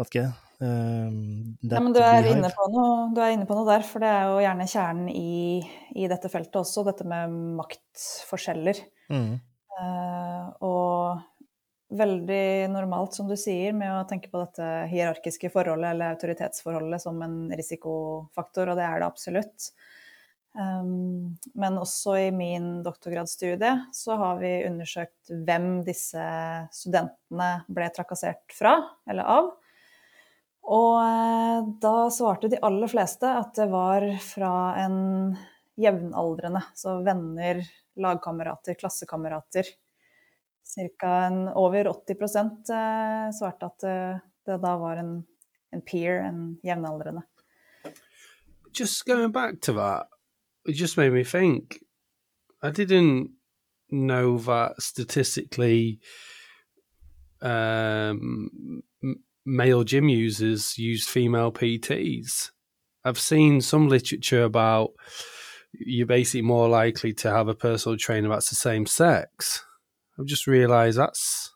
[0.00, 0.28] Vet ikke
[0.62, 4.00] uh, Ja, men du er, inne på noe, du er inne på noe der, for
[4.00, 5.60] det er jo gjerne kjernen i,
[5.96, 8.80] i dette feltet også, dette med maktforskjeller.
[9.12, 9.34] Mm.
[9.80, 11.30] Uh, og
[11.90, 17.18] veldig normalt, som du sier, med å tenke på dette hierarkiske forholdet eller autoritetsforholdet som
[17.26, 19.70] en risikofaktor, og det er det absolutt.
[20.50, 26.24] Um, men også i min doktorgradsstudie så har vi undersøkt hvem disse
[26.74, 28.74] studentene ble trakassert fra,
[29.06, 29.52] eller av.
[30.70, 34.98] Og eh, da svarte de aller fleste at det var fra en
[35.80, 37.62] jevnaldrende, så venner,
[37.96, 39.70] lagkamerater, klassekamerater.
[40.66, 41.14] Cirka
[41.58, 42.22] over 80
[42.74, 45.16] eh, svarte at eh, det da var en,
[45.74, 47.24] en peer, en jevnaldrende.
[50.66, 51.80] It just made me think.
[52.62, 53.30] I didn't
[53.90, 56.00] know that statistically,
[57.40, 58.82] um,
[59.46, 62.50] male gym users use female PTs.
[63.04, 64.90] I've seen some literature about
[65.72, 69.64] you're basically more likely to have a personal trainer that's the same sex.
[70.18, 71.52] I've just realised that's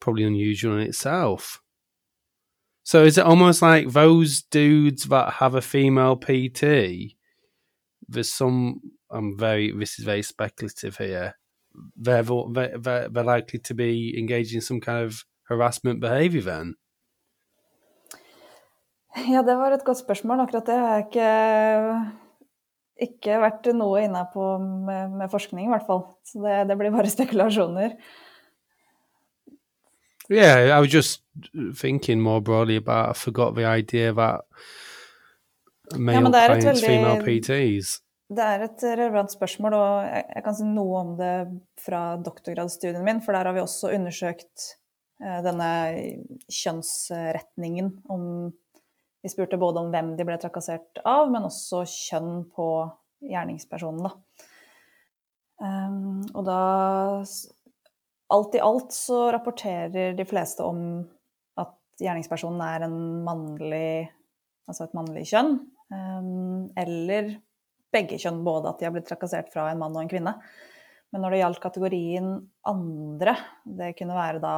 [0.00, 1.60] probably unusual in itself.
[2.82, 7.13] So is it almost like those dudes that have a female PT?
[8.08, 8.80] There's some.
[9.10, 9.72] I'm very.
[9.72, 11.34] This is very speculative here.
[11.96, 16.42] They're they're, they're likely to be engaged in some kind of harassment behaviour.
[16.42, 16.74] Then
[19.14, 20.40] Ja, det var et godt spørsmål.
[20.40, 21.28] Akkurat det har jeg ikke,
[23.06, 26.02] ikke vært noe inne på med, med forskning, i hvert fall.
[26.26, 27.94] Så det, det blir bare spekulasjoner.
[30.30, 31.22] yeah, I was just
[31.74, 33.10] thinking more broadly about.
[33.10, 34.40] I forgot the idea that
[35.92, 38.00] male men det er et female veldig- PTs.
[38.34, 41.34] Det er et relevant spørsmål, og jeg, kan si noe om det
[41.84, 44.78] fra doktorgradsstudien min, for der har vi også undersøkt
[45.20, 45.68] eh, denne
[46.48, 47.90] kjønnsretningen.
[48.08, 48.24] Om,
[49.22, 52.68] vi spurte både om hvem de ble trakassert av, men også kjønn på
[53.28, 54.08] gjerningspersonen.
[54.08, 54.16] Da.
[55.64, 56.60] Um, og da
[58.34, 60.78] Alt i alt så rapporterer de fleste om
[61.60, 64.10] at gjerningspersonen er en mannlig
[64.64, 65.58] Altså et mannlig kjønn.
[65.92, 67.34] Um, eller
[67.94, 70.34] begge kjønn, både at de har blitt trakassert fra en mann og en kvinne.
[71.14, 72.30] Men når det gjaldt kategorien
[72.66, 74.54] andre, det kunne være da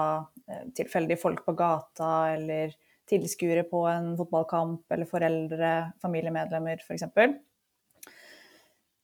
[0.49, 2.73] eh, tilfeldige folk på gata eller
[3.07, 7.05] tilskuere på en fotballkamp eller foreldre, familiemedlemmer f.eks.,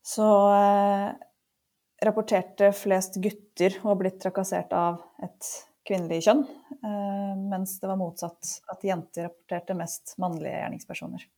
[0.02, 1.10] så eh,
[2.08, 5.52] rapporterte flest gutter å ha blitt trakassert av et
[5.86, 11.28] kvinnelig kjønn, eh, mens det var motsatt, at jenter rapporterte mest mannlige gjerningspersoner.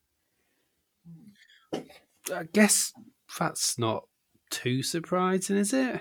[2.30, 2.92] I guess
[3.38, 4.04] that's not
[4.50, 6.00] too surprising, is it?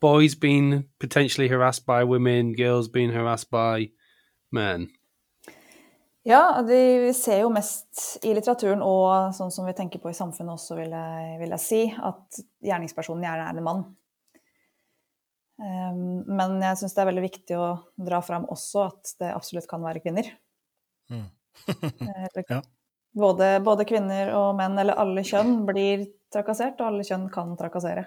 [0.00, 3.90] Boys being potentially harassed by women, girls being harassed by
[4.52, 4.88] men.
[6.22, 10.52] Ja, vi ser jo mest i litteraturen, og sånn som vi tenker på i samfunnet
[10.52, 13.84] også, vil jeg, vil jeg si, at gjerningspersonen gjerne er en mann.
[15.60, 17.64] Um, men jeg syns det er veldig viktig å
[18.00, 20.28] dra fram også at det absolutt kan være kvinner.
[21.12, 21.26] Mm.
[21.68, 22.60] Eh, eller- Ja.
[23.16, 28.06] Både, både kvinner og menn, eller alle kjønn, blir trakassert, og alle kjønn kan trakassere.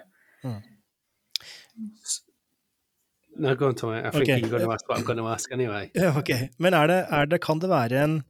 [3.36, 3.98] No, go on, Tommy.
[3.98, 4.40] I think Okay.
[4.40, 5.90] you're going to ask what I'm going to ask anyway.
[5.94, 6.12] Ja.
[6.58, 8.22] Men er det, er det, kan det være en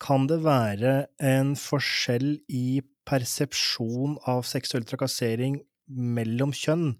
[0.00, 6.96] Kan det være en forskjell i persepsjon av seksuell trakassering mellom kjønn?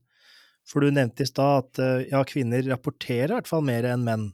[0.64, 4.06] For du nevnte i stad at eh, ja, kvinner rapporterer i hvert fall mer enn
[4.06, 4.30] menn.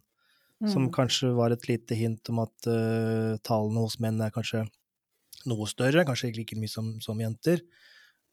[0.68, 0.92] Som Mm.
[0.92, 4.66] kanskje var et lite hint om at uh, tallene hos menn er kanskje
[5.48, 7.62] noe større, kanskje ikke like mye som, som jenter.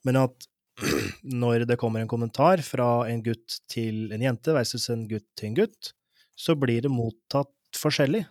[0.04, 0.48] men at
[1.24, 5.50] når det kommer en kommentar fra en gutt til en jente versus en gutt til
[5.50, 5.94] en gutt,
[6.36, 8.26] så blir det mottatt forskjellig.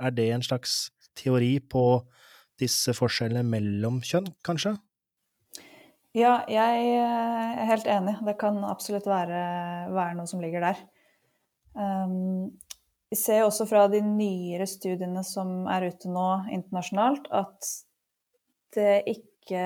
[0.00, 2.06] Er det en slags teori på
[2.60, 4.76] disse forskjellene mellom kjønn, kanskje?
[6.16, 8.16] Ja, jeg er helt enig.
[8.26, 9.42] Det kan absolutt være,
[9.92, 10.80] være noe som ligger der.
[11.74, 12.50] Um,
[13.10, 17.70] vi ser også fra de nyere studiene som er ute nå internasjonalt, at
[19.10, 19.62] ikke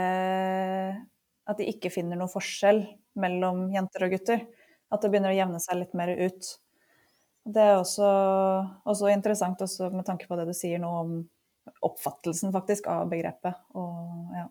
[1.44, 2.78] At de ikke finner noen forskjell
[3.20, 4.46] mellom jenter og gutter.
[4.88, 6.46] At det begynner å jevne seg litt mer ut.
[7.44, 8.08] Det er også,
[8.88, 11.18] også interessant også med tanke på det du sier nå om
[11.84, 13.60] oppfattelsen faktisk av begrepet.
[13.76, 14.46] Og, ja.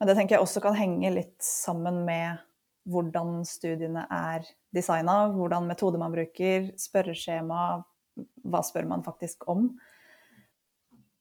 [0.00, 2.40] Men det tenker jeg også kan henge litt sammen med
[2.88, 7.62] hvordan studiene er designa, hvordan metode man bruker, spørreskjema,
[8.42, 9.70] hva spør man faktisk om?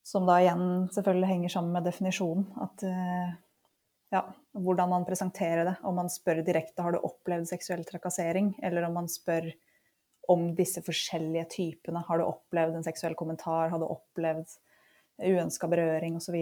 [0.03, 2.47] Som da igjen selvfølgelig henger sammen med definisjonen.
[2.65, 3.33] At eh,
[4.11, 4.23] ja,
[4.57, 5.75] hvordan man presenterer det.
[5.87, 9.51] Om man spør direkte har du opplevd seksuell trakassering, eller om man spør
[10.31, 12.03] om disse forskjellige typene.
[12.07, 13.69] Har du opplevd en seksuell kommentar?
[13.71, 14.57] Har du opplevd
[15.21, 16.37] uønska berøring osv.?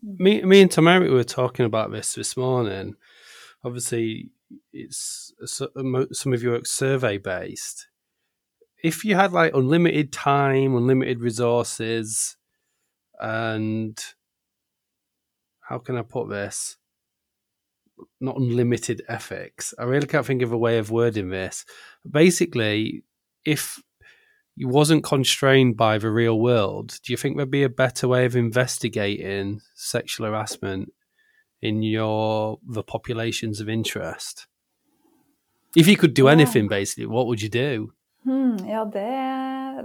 [0.00, 2.94] Me, me and Tamara were talking about this this morning.
[3.64, 4.30] Obviously,
[4.72, 5.32] it's
[6.12, 7.86] some of your survey based.
[8.82, 12.36] If you had like unlimited time, unlimited resources,
[13.20, 14.02] and
[15.60, 16.78] how can I put this?
[18.18, 19.74] Not unlimited ethics.
[19.78, 21.66] I really can't think of a way of wording this.
[22.10, 23.04] Basically,
[23.44, 23.78] if
[24.56, 28.24] you wasn't constrained by the real world, do you think there'd be a better way
[28.24, 30.92] of investigating sexual harassment
[31.62, 34.46] in your the populations of interest?
[35.76, 37.92] If you could do anything, basically, what would you do?
[38.24, 39.06] Hmm, ja, det,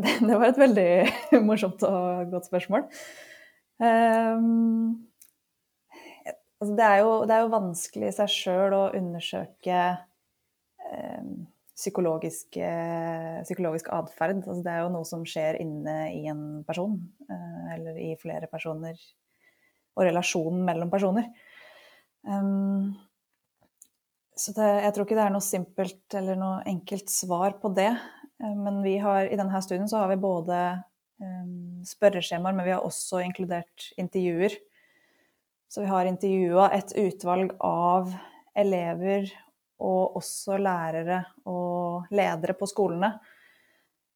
[0.28, 0.90] det, var et veldig
[1.48, 2.88] morsomt og godt spørsmål.
[3.80, 5.08] Um,
[6.60, 9.82] altså det, er jo, det, er jo, vanskelig i seg sjøl å undersøke
[10.90, 12.58] um, psykologisk,
[13.44, 14.42] psykologisk atferd.
[14.42, 16.98] Altså det er jo noe som skjer inne i en person,
[17.30, 19.00] uh, eller i flere personer,
[19.96, 21.30] og relasjonen mellom personer.
[22.26, 22.96] Um,
[24.36, 27.94] så det, jeg tror ikke det er noe simpelt eller noe enkelt svar på det.
[28.42, 30.58] Men vi har, i denne studien så har vi både
[31.24, 34.58] um, spørreskjemaer, men vi har også inkludert intervjuer.
[35.72, 38.12] Så vi har intervjua et utvalg av
[38.56, 39.32] elever
[39.84, 43.16] og også lærere og ledere på skolene.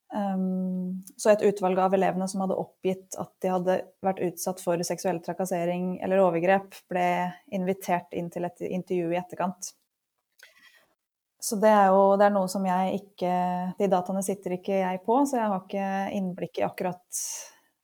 [0.10, 4.82] Um, så et utvalg av elevene som hadde oppgitt at de hadde vært utsatt for
[4.86, 7.10] seksuell trakassering eller overgrep, ble
[7.54, 9.74] invitert inn til et intervju i etterkant.
[11.40, 13.36] Så det er jo det er noe som jeg ikke
[13.80, 17.22] De dataene sitter ikke jeg på, så jeg har ikke innblikk i akkurat,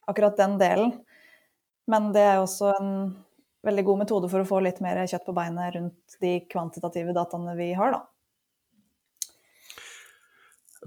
[0.10, 0.92] akkurat den delen.
[1.88, 2.92] Men det er også en
[3.66, 7.56] veldig god metode for å få litt mer kjøtt på beinet rundt de kvantitative dataene
[7.58, 8.04] vi har, da.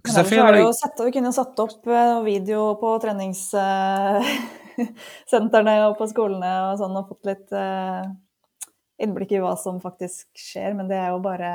[0.04, 5.94] Men ellers er det jo sette, Vi kunne satt opp eh, video på treningssentrene og
[5.98, 8.04] på skolene og sånn, og fått litt eh,
[9.02, 10.70] innblikk i hva som faktisk skjer.
[10.78, 11.50] Men det er jo bare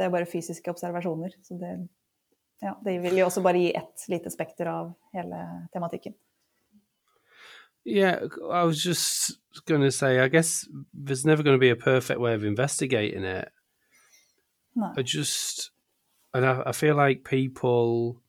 [0.00, 1.30] det er bare fysiske observasjoner.
[1.44, 1.72] Så det,
[2.64, 5.38] ja, det vil jo også bare gi ett lite spekter av hele
[5.74, 6.14] tematikken.
[7.84, 11.76] Yeah, I was just going to say, I guess there's never going to be a
[11.76, 13.48] perfect way of investigating it.
[14.74, 14.92] No.
[14.96, 15.70] I just,
[16.34, 18.20] and I, I feel like people,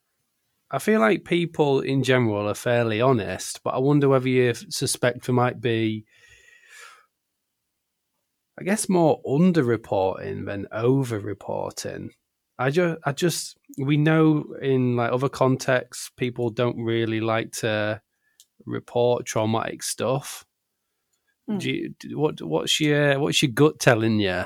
[0.70, 5.26] I feel like people in general are fairly honest, but I wonder whether you suspect
[5.26, 6.06] there might be
[8.60, 12.12] I guess more underreporting than over-reporting.
[12.60, 18.02] I just, I just, we know in like other contexts, people don't really like to
[18.68, 20.46] report traumatic stuff.
[21.50, 21.60] Mm.
[21.60, 24.44] Do you, what, what's your, what's your gut telling you?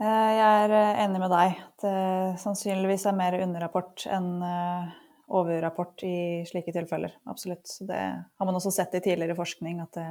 [0.00, 1.58] Eh, jeg er eh, enig med deg.
[1.82, 1.96] Det
[2.40, 4.94] sannsynligvis er mer underrapport enn eh,
[5.36, 6.16] overrapport i
[6.48, 7.12] slike tilfeller.
[7.28, 7.68] Absolutt.
[7.86, 10.08] Det har man også sett i tidligere forskning, at det,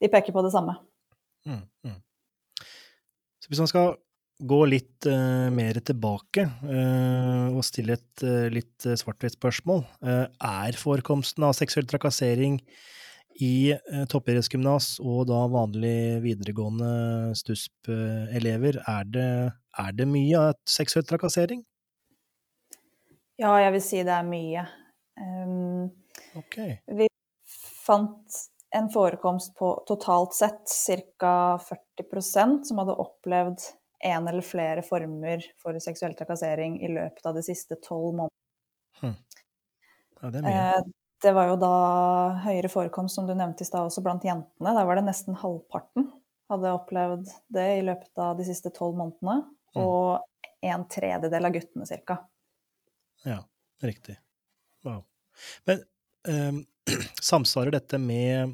[0.00, 0.76] de peker på det samme.
[1.44, 1.98] Mm, mm.
[3.42, 3.96] Så hvis man skal
[4.42, 11.44] gå litt uh, mer tilbake uh, og stille et uh, litt svart-hvitt spørsmål, er forekomsten
[11.46, 12.56] av seksuell trakassering
[13.40, 19.18] i uh, toppidrettsgymnas og da vanlig videregående STUSP-elever, er,
[19.78, 21.64] er, det mye av seksuell trakassering?
[23.40, 24.64] Ja, jeg vil si det er mye.
[25.18, 25.90] Um,
[26.38, 26.76] okay.
[26.86, 27.08] Vi
[27.86, 30.62] fant en forekomst på totalt sett
[31.18, 31.58] ca.
[31.58, 33.60] 40% som hadde opplevd
[34.04, 38.38] en eller flere former for seksuell trakassering i løpet av de siste tolv månedene.
[39.02, 39.14] Hm.
[40.22, 40.62] Ja, det er mye.
[40.62, 40.90] Eh,
[41.22, 41.74] det var jo da
[42.42, 44.74] høyere forekomst, som du nevnte i stad, også blant jentene.
[44.74, 46.08] Der var det nesten halvparten
[46.52, 49.42] hadde opplevd det i løpet av de siste tolv månedene.
[49.72, 49.82] Mm.
[49.82, 52.18] Og en tredjedel av guttene, cirka.
[53.26, 53.40] Ja,
[53.82, 54.18] riktig.
[54.86, 55.04] Wow.
[55.68, 55.84] Men
[56.28, 56.60] eh,
[57.30, 58.52] samsvarer dette med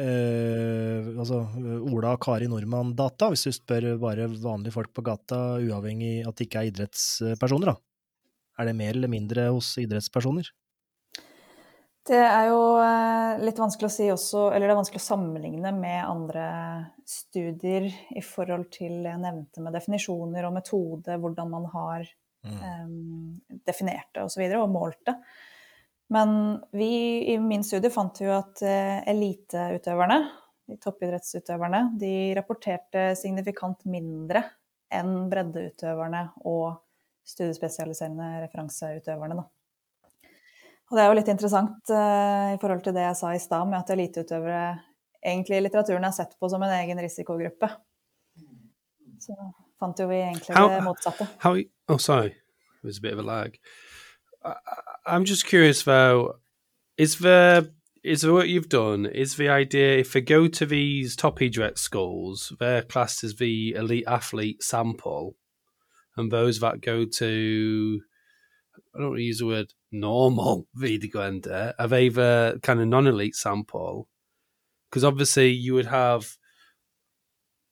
[0.00, 1.44] eh, altså
[1.92, 6.48] Ola og Kari Nordmann-data, hvis du spør bare vanlige folk på gata, uavhengig at de
[6.48, 7.78] ikke er idrettspersoner, da?
[8.58, 10.50] Er det mer eller mindre hos idrettspersoner?
[12.04, 15.70] Det er jo eh, litt vanskelig å si også, eller det er vanskelig å sammenligne
[15.72, 16.48] med andre
[17.08, 22.04] studier i forhold til jeg nevnte med definisjoner og metode, hvordan man har
[22.44, 22.58] mm.
[22.60, 24.44] um, definert det osv.
[24.44, 25.16] Og, så og målt det.
[26.12, 26.36] Men
[26.76, 26.90] vi
[27.32, 30.20] i min studie fant jo at uh, eliteutøverne,
[30.68, 34.44] de toppidrettsutøverne, de rapporterte signifikant mindre
[34.92, 36.82] enn breddeutøverne og
[37.24, 39.40] studiespesialiserende referanseutøverne.
[39.40, 39.48] Da.
[40.94, 43.66] Og det er jo litt interessant uh, i forhold til det jeg sa i stad,
[43.66, 44.66] med at eliteutøvere
[45.26, 47.66] egentlig i litteraturen er sett på som en egen risikogruppe.
[49.18, 49.34] Så
[49.82, 51.26] fant jo vi egentlig how, det motsatte.
[51.42, 52.36] How, oh, sorry.
[52.78, 53.58] It was a bit of a lag.
[54.44, 54.54] I,
[55.04, 56.36] I'm just curious though,
[56.96, 57.72] is the
[58.04, 61.76] is the what you've done is the idea if they go to these top idret
[61.76, 65.34] schools, they're classed as the elite athlete sample,
[66.16, 68.00] and those that go to
[68.94, 73.06] I don't want to use the word normal videoende, are they the kind of non
[73.06, 74.08] elite sample?
[74.90, 76.36] Because obviously you would have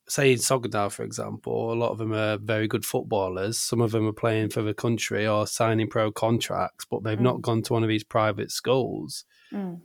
[0.08, 3.58] say in Sogadal, for example, a lot of them are very good footballers.
[3.58, 7.22] Some of them are playing for the country or signing pro contracts, but they've mm.
[7.30, 9.24] not gone to one of these private schools.
[9.52, 9.80] Mm.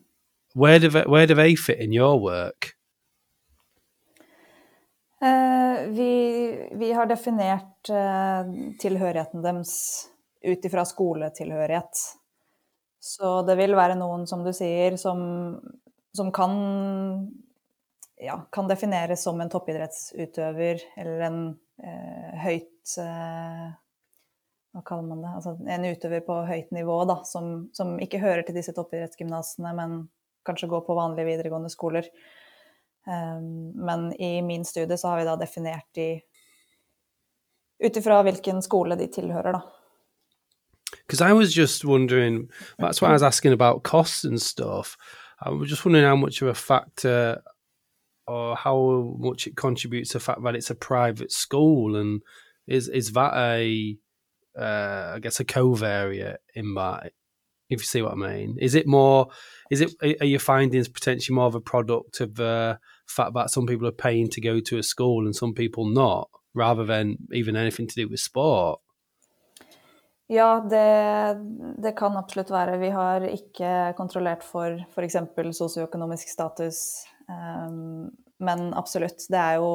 [0.54, 2.74] Where do they, where do they fit in your work?
[5.22, 8.46] Uh, vi, vi, har definert uh,
[8.80, 9.72] tilhørigheten deres
[10.46, 12.04] ut ifra skoletilhørighet.
[13.00, 15.20] Så det vil være noen, som du sier, som,
[16.16, 16.56] som kan,
[18.22, 21.40] ja, kan defineres som en toppidrettsutøver eller en
[21.84, 25.36] eh, høyt Hva kaller man det?
[25.40, 29.98] Altså en utøver på høyt nivå, da, som, som ikke hører til disse toppidrettsgymnasene, men
[30.48, 32.10] kanskje går på vanlige videregående skoler.
[33.08, 36.22] Um, men i min studie så har vi da definert de
[37.80, 39.77] ut ifra hvilken skole de tilhører, da.
[40.92, 44.98] Because I was just wondering, that's why I was asking about costs and stuff.
[45.42, 47.42] I was just wondering how much of a factor
[48.28, 52.22] or how much it contributes to the fact that it's a private school and
[52.68, 53.98] is is that a
[54.60, 57.14] uh, I guess a covariate in that
[57.70, 59.28] if you see what I mean is it more
[59.70, 63.66] is it are your findings potentially more of a product of the fact that some
[63.66, 67.56] people are paying to go to a school and some people not, rather than even
[67.56, 68.80] anything to do with sport?
[70.28, 71.40] Ja, det,
[71.78, 72.78] det, kan absolutt være.
[72.82, 75.16] Vi har ikke kontrollert for f.eks.
[75.56, 76.82] sosioøkonomisk status.
[77.32, 78.10] Um,
[78.44, 79.24] men absolutt.
[79.32, 79.70] Det er jo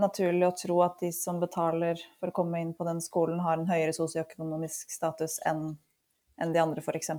[0.00, 3.56] naturlig å tro at de som betaler for å komme inn på den skolen, har
[3.56, 5.78] en høyere sosioøkonomisk status enn
[6.42, 7.10] en de andre, f.eks.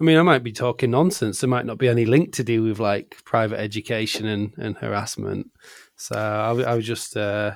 [0.00, 1.40] I mean, I might be talking nonsense.
[1.40, 5.52] There might not be any link to do with like private education and, and harassment.
[5.96, 7.52] So I, I was just uh,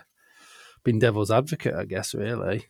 [0.85, 2.63] being devil's advocate, I guess, really.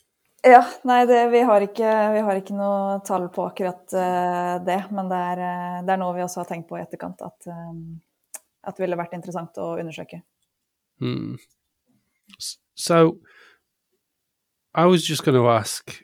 [0.43, 4.79] Ja, nei, det, vi, har ikke, vi, har ikke, noe tall på akkurat uh, det.
[4.97, 7.51] Men det er, uh, det er, noe vi også har tenkt på i etterkant at,
[7.53, 8.01] um,
[8.65, 10.23] at det ville vært interessant å undersøke.
[11.01, 11.37] Hmm.
[12.75, 13.19] So
[14.75, 16.03] I was just going to ask,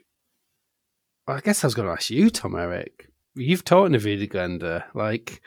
[1.27, 3.07] I guess I was going to ask you, Tom Eric.
[3.37, 4.83] you've taught Nvidia Glenda.
[4.93, 5.41] Like,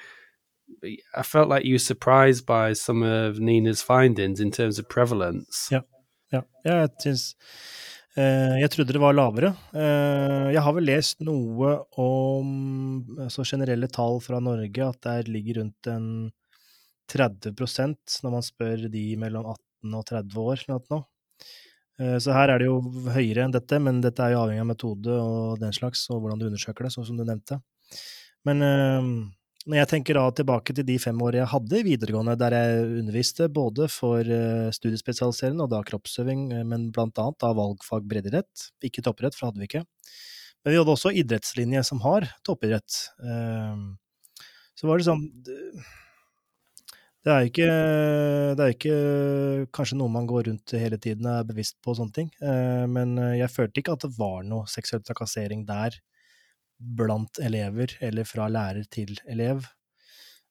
[1.14, 5.68] I felt like you were surprised by some of Nina's findings in terms of prevalence.
[5.70, 5.82] Ja,
[6.34, 6.42] ja.
[6.64, 7.24] jeg syns
[8.18, 9.52] eh, Jeg trodde det var lavere.
[9.74, 12.50] Eh, jeg har vel lest noe om
[13.26, 16.06] altså generelle tall fra Norge, at det ligger rundt en
[17.10, 17.54] 30
[18.22, 20.64] når man spør de mellom 18 og 30 år.
[20.70, 21.02] Noe.
[22.00, 22.78] Eh, så her er det jo
[23.10, 26.40] høyere enn dette, men dette er jo avhengig av metode og den slags, og hvordan
[26.40, 27.60] du undersøker det, sånn som du nevnte.
[28.48, 28.64] Men
[29.68, 32.84] når jeg tenker da tilbake til de fem årene jeg hadde i videregående, der jeg
[33.02, 38.70] underviste både for uh, studiespesialiserende og da kroppsøving, eh, men blant annet da valgfag breddeidrett,
[38.88, 39.84] ikke toppidrett, for hadde vi ikke.
[40.64, 43.02] Men vi hadde også idrettslinje som har toppidrett.
[43.20, 43.92] Uh,
[44.80, 45.26] så var det sånn
[47.20, 47.66] det er ikke,
[48.56, 48.94] det er ikke
[49.76, 52.30] kanskje noe man går rundt hele tiden og er bevisst på sånne ting,
[52.88, 55.98] men jeg følte ikke at det var noe seksuell trakassering der
[56.80, 59.64] blant elever, eller fra lærer til elev,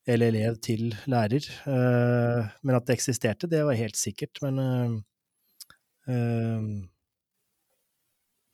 [0.07, 1.49] eller elev til lærer.
[1.65, 4.41] Uh, men at det eksisterte, det var helt sikkert.
[4.41, 4.95] Men uh,
[6.13, 6.63] uh,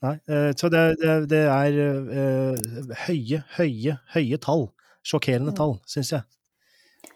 [0.02, 0.16] nei.
[0.28, 1.78] Eh, så det, det, det er
[2.22, 4.68] eh, høye, høye, høye tall.
[5.06, 6.22] Sjokkerende tall, syns jeg.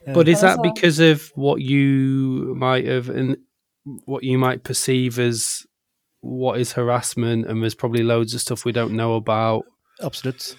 [0.06, 3.36] Eh, But is that because of what you might have and
[4.06, 5.66] what you might perceive as
[6.22, 9.64] what is harassment, and there's probably loads of stuff we don't know about?
[10.02, 10.56] Absolutt.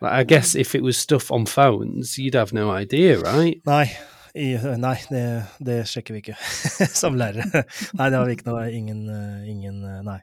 [0.00, 3.60] Like, I guess if it was stuff on phones, you'd have no idea, right?
[3.66, 3.90] Nei,
[4.34, 5.24] i, nei det,
[5.58, 6.36] det sjekker vi ikke
[7.00, 7.64] som lærere.
[7.98, 9.06] Nei, det har vi ikke noe Ingen,
[9.48, 10.20] ingen eh, Nei.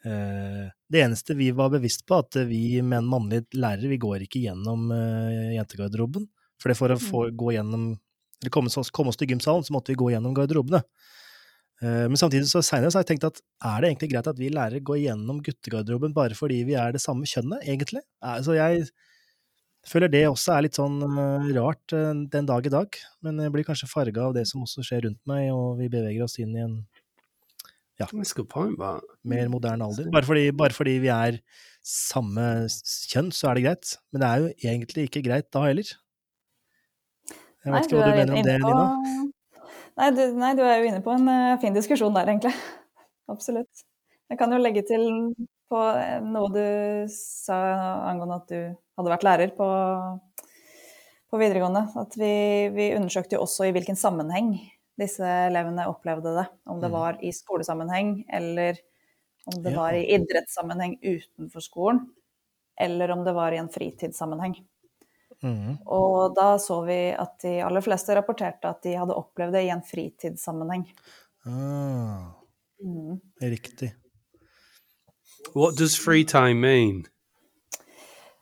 [0.00, 4.24] Uh, Det eneste vi var bevisst på, at vi med en mannlig lærer, vi går
[4.24, 6.28] ikke gjennom uh, jentegarderoben.
[6.60, 7.94] For det for å få gå gjennom
[8.40, 10.80] Eller komme, komme oss til gymsalen, så måtte vi gå gjennom garderobene.
[11.80, 14.50] Eh, Men samtidig så seinere har jeg tenkt at er det egentlig greit at vi
[14.52, 18.02] lærere går gjennom guttegarderoben bare fordi vi er det samme kjønnet, egentlig?
[18.20, 18.88] Altså jeg
[19.88, 21.96] føler det også er litt sånn eh, rart
[22.34, 25.22] den dag i dag, men jeg blir kanskje farga av det som også skjer rundt
[25.30, 26.82] meg, og vi beveger oss inn i en
[28.00, 30.06] That's a good point, but mer moderne alder.
[30.08, 31.36] Bare fordi, bare fordi vi er
[31.84, 32.46] samme
[33.10, 33.90] kjønn, så er det greit.
[34.08, 35.90] Men det er jo egentlig ikke greit da heller.
[37.60, 38.86] Jeg vet ikke hva du mener om det, Nina?
[40.00, 42.54] Nei du, nei, du er jo inne på en uh, fin diskusjon der, egentlig.
[43.30, 43.84] Absolutt.
[44.30, 45.04] Jeg kan jo legge til
[45.70, 46.62] på eh, noe du
[47.14, 47.56] sa
[48.10, 48.58] angående at du
[48.98, 49.66] hadde vært lærer på,
[51.30, 51.84] på videregående.
[52.00, 52.32] At vi,
[52.74, 54.52] vi undersøkte jo også i hvilken sammenheng
[55.00, 56.46] disse elevene opplevde det.
[56.68, 56.96] Om det Mhm.
[56.96, 58.78] var i skolesammenheng, eller
[59.46, 62.02] om det var i idrettssammenheng utenfor skolen,
[62.80, 64.56] eller om det var i en fritidssammenheng.
[65.42, 65.78] Mhm.
[65.86, 69.70] Og da så vi at de aller fleste rapporterte at de hadde opplevd det i
[69.72, 70.84] en fritidssammenheng.
[71.46, 72.32] Ah,
[72.84, 73.20] Mm.
[73.40, 73.94] riktig.
[75.54, 77.04] what does free time mean?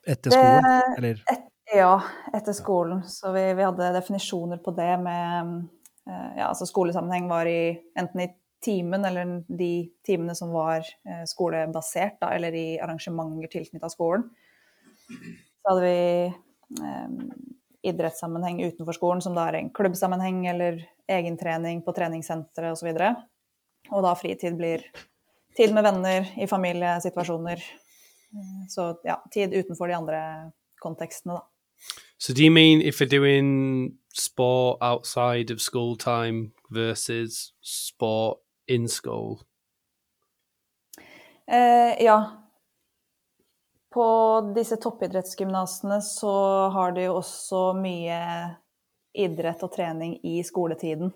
[0.07, 1.23] Etter skolen, Det- eller?
[1.33, 1.45] Et,
[1.75, 2.01] ja,
[2.35, 3.03] etter skolen.
[3.05, 5.69] Så vi, vi hadde definisjoner på det med
[6.09, 8.29] eh, Ja, altså skolesammenheng var i enten i
[8.65, 14.25] timen eller de timene som var eh, skolebasert, da, eller i arrangementer tilknytta skolen.
[15.09, 16.35] Så hadde vi
[17.83, 22.91] idrettssammenheng utenfor skolen, som da er en klubbsammenheng eller egentrening på treningssenteret osv.
[22.93, 23.21] Og,
[23.89, 24.85] så og da fritid blir
[25.57, 27.63] tid med venner i familiesituasjoner.
[28.33, 30.21] Eh, Så ja, tid utenfor de andre
[30.83, 31.47] kontekstene, da.
[32.19, 38.89] So, do you mean if you're doing sport outside of school time versus sport in
[38.89, 39.39] school?
[41.47, 42.48] Eh, ja.
[43.91, 44.07] På
[44.55, 46.33] disse toppidrettsgymnasene så
[46.75, 48.19] har de jo også mye
[49.17, 51.13] idrett og trening i skoletiden.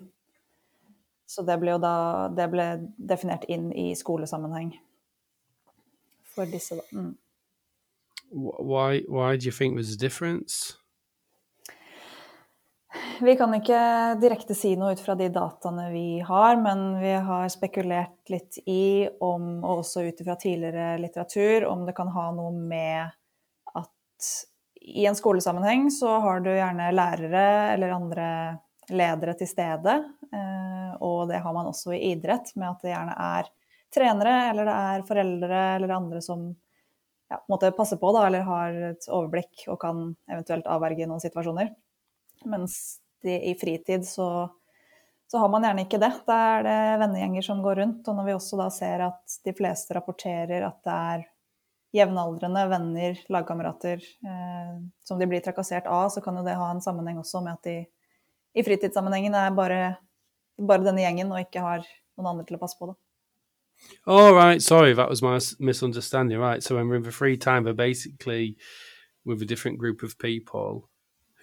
[1.29, 1.93] Så det ble jo da
[2.35, 2.65] Det ble
[2.97, 4.73] definert inn i skolesammenheng
[6.33, 6.81] for disse, da.
[6.97, 7.11] Mm.
[8.33, 9.03] Wh- Why?
[9.07, 10.77] Why do you think there's a difference?
[13.21, 13.79] Vi kan ikke
[14.21, 19.07] direkte si noe ut fra de dataene vi har, men vi har spekulert litt i
[19.23, 23.13] om, og også ut fra tidligere litteratur, om det kan ha noe med
[23.73, 24.29] at
[24.83, 28.27] i en skolesammenheng så har du gjerne lærere eller andre
[28.91, 29.93] ledere til stede,
[30.33, 33.49] eh, og det har man også i idrett, med at det gjerne er
[33.93, 36.49] trenere eller det er foreldre eller andre som
[37.31, 41.71] ja, måtte passe på da, eller har et overblikk og kan eventuelt avverge noen situasjoner.
[42.49, 44.49] Mens de, i fritid så,
[45.31, 46.11] så har man gjerne ikke det.
[46.27, 48.07] Da er det vennegjenger som går rundt.
[48.07, 51.27] Og når vi også da ser at de fleste rapporterer at det er
[51.93, 56.81] jevnaldrende venner, lagkamerater, eh, som de blir trakassert av, så kan jo det ha en
[56.81, 57.75] sammenheng også med at de
[58.53, 59.81] i fritidssammenhengen er bare,
[60.57, 61.85] bare denne gjengen og ikke har
[62.17, 62.97] noen andre til å passe på det.
[64.07, 64.61] Oh, right.
[64.61, 66.39] Sorry, that was my misunderstanding.
[66.39, 66.63] Right.
[66.63, 68.57] So, when we're in the free time, we're basically
[69.25, 70.89] with a different group of people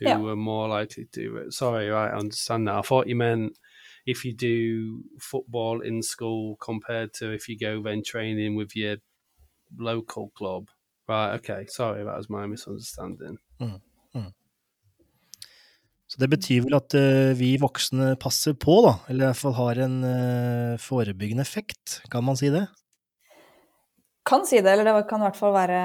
[0.01, 0.21] who Yeah.
[0.21, 1.53] are more likely to do it.
[1.53, 1.91] Sorry.
[1.91, 2.79] I understand that.
[2.79, 3.53] I thought you meant
[4.07, 8.97] if you do football in school compared to if you go then training with your
[9.79, 10.69] local club.
[11.09, 11.35] Right.
[11.35, 11.67] Okay.
[11.69, 13.39] Sorry, that was my misunderstanding.
[16.11, 19.53] Så det betyr vel at uh, vi voksne passer på, da, eller i hvert fall
[19.55, 22.65] har en uh, forebyggende effekt, kan man si det?
[24.27, 25.85] Kan si det, eller det kan i hvert fall være,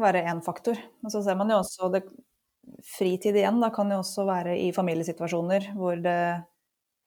[0.00, 0.80] være en faktor.
[1.02, 2.00] Men så ser man jo også det,
[2.84, 6.20] Fritid igjen da, kan jo også være i familiesituasjoner hvor det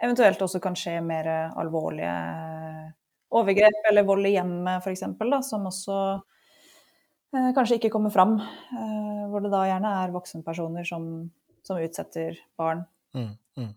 [0.03, 2.13] eventuelt også kan skje mer alvorlige
[3.33, 5.05] overgrep eller vold i hjemmet f.eks.,
[5.47, 5.99] som også
[7.33, 8.37] eh, kanskje ikke kommer fram.
[8.39, 11.07] Eh, hvor det da gjerne er voksenpersoner som,
[11.65, 12.85] som utsetter barn.
[13.17, 13.71] Mm, mm.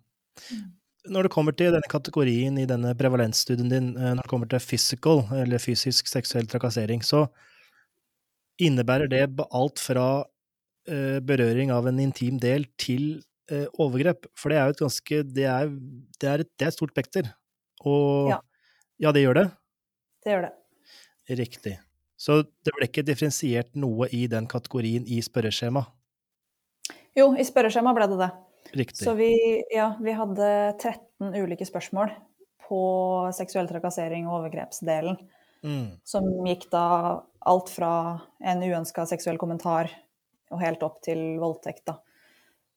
[1.13, 4.63] Når det kommer til denne kategorien i denne prevalensstudien din, eh, når det kommer til
[4.63, 7.27] physical, eller fysisk seksuell trakassering, så
[8.61, 10.25] innebærer det alt fra
[11.27, 14.29] berøring av en intim del til eh, overgrep.
[14.39, 15.73] For det er jo et ganske Det er,
[16.21, 17.33] det er, et, det er et stort spekter.
[17.85, 18.41] Og Ja.
[18.99, 19.47] ja, det gjør det.
[20.25, 20.55] Det gjør det.
[21.39, 21.75] Riktig.
[22.17, 25.85] Så det ble ikke differensiert noe i den kategorien i spørreskjema?
[27.17, 28.31] Jo, i spørreskjema ble det det.
[28.77, 29.05] Riktig.
[29.05, 29.31] Så vi,
[29.75, 30.49] ja, vi hadde
[30.81, 32.11] 13 ulike spørsmål
[32.67, 32.81] på
[33.37, 35.19] seksuell trakassering og overgrepsdelen.
[35.67, 35.99] Mm.
[36.07, 36.87] Som gikk da
[37.47, 37.93] alt fra
[38.43, 39.91] en uønska seksuell kommentar
[40.53, 41.99] og helt opp til voldtekt, da.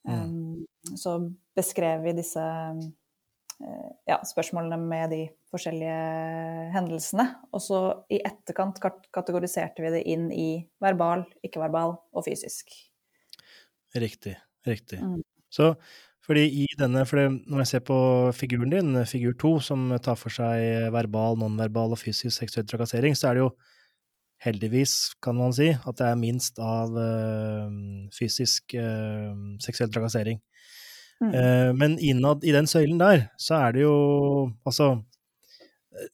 [0.07, 0.15] Mm.
[0.15, 1.17] Um, så
[1.57, 7.25] beskrev vi disse eh, ja, spørsmålene med de forskjellige hendelsene.
[7.53, 7.81] Og så
[8.13, 10.51] i etterkant kategoriserte vi det inn i
[10.81, 12.71] verbal, ikke-verbal og fysisk.
[13.97, 14.37] Riktig.
[14.67, 15.01] Riktig.
[15.03, 15.21] Mm.
[15.49, 15.73] Så
[16.25, 17.99] fordi i denne, for når jeg ser på
[18.37, 23.31] figuren din, figur to, som tar for seg verbal, nonverbal og fysisk seksuell trakassering, så
[23.31, 23.53] er det jo
[24.43, 27.67] heldigvis, kan man si, at det er minst av uh,
[28.15, 29.33] fysisk uh,
[29.63, 30.39] seksuell trakassering.
[31.19, 31.33] Mm.
[31.33, 33.95] Uh, men innad i den søylen der, så er det jo
[34.63, 34.93] Altså,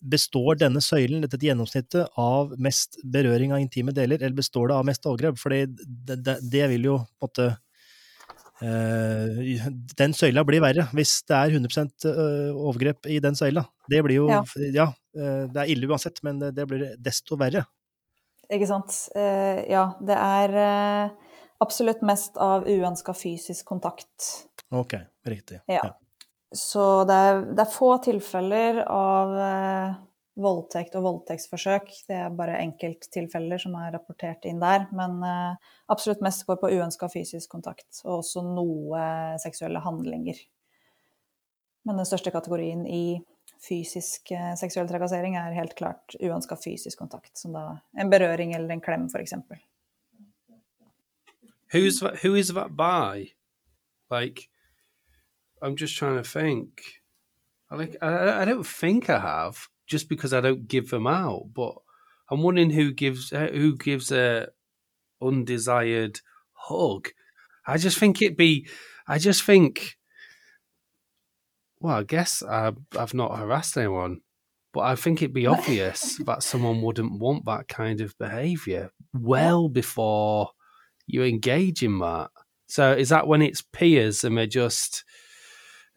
[0.01, 4.88] består denne søylen, dette gjennomsnittet, av mest berøring av intime deler, eller består det av
[4.88, 5.38] mest overgrep?
[5.41, 7.47] Fordi det, det, det vil jo på en måte
[8.65, 9.69] eh,
[9.99, 13.65] Den søyla blir verre hvis det er 100% øh, overgrep i den søyla.
[13.91, 14.43] Det blir jo Ja.
[14.73, 17.65] Ja, uh, det er ille uansett, men det, det blir desto verre.
[18.54, 18.96] Ikke sant.
[19.18, 24.48] Eh, ja, det er eh, absolutt mest av uønska fysisk kontakt.
[24.74, 25.62] Ok, riktig.
[25.72, 25.96] Ja.
[26.56, 29.96] Så det er, det er få tilfeller av eh,
[30.46, 31.89] voldtekt og voldtektsforsøk.
[32.08, 34.88] Det er bare enkelttilfeller som er rapportert inn der.
[34.96, 39.06] Men eh, absolutt mest går på uønska fysisk kontakt, og også noe
[39.41, 40.38] seksuelle handlinger.
[41.86, 43.22] Men den største kategorien i
[43.66, 47.34] fysisk eh, seksuell trakassering er helt klart uønska fysisk kontakt.
[47.39, 49.34] Som da en berøring eller en klem, f.eks.
[51.74, 53.34] Who's that, who is that by?
[54.09, 54.49] Like,
[55.61, 57.01] I'm just trying to think.
[57.72, 61.53] I like, I, I don't think I have, just because I don't give them out.
[61.53, 61.76] But
[62.30, 64.49] I'm wondering who gives who gives a
[65.22, 66.22] undesired
[66.53, 67.09] hug.
[67.68, 68.68] I just think it'd be.
[69.07, 69.97] I just think.
[71.86, 74.21] Well, I guess I, I've not harassed anyone,
[74.73, 79.69] but I think it'd be obvious that someone wouldn't want that kind of behaviour well
[79.69, 80.49] before
[81.05, 82.31] you engage in that.
[82.65, 85.03] So is that when it's peers and they're just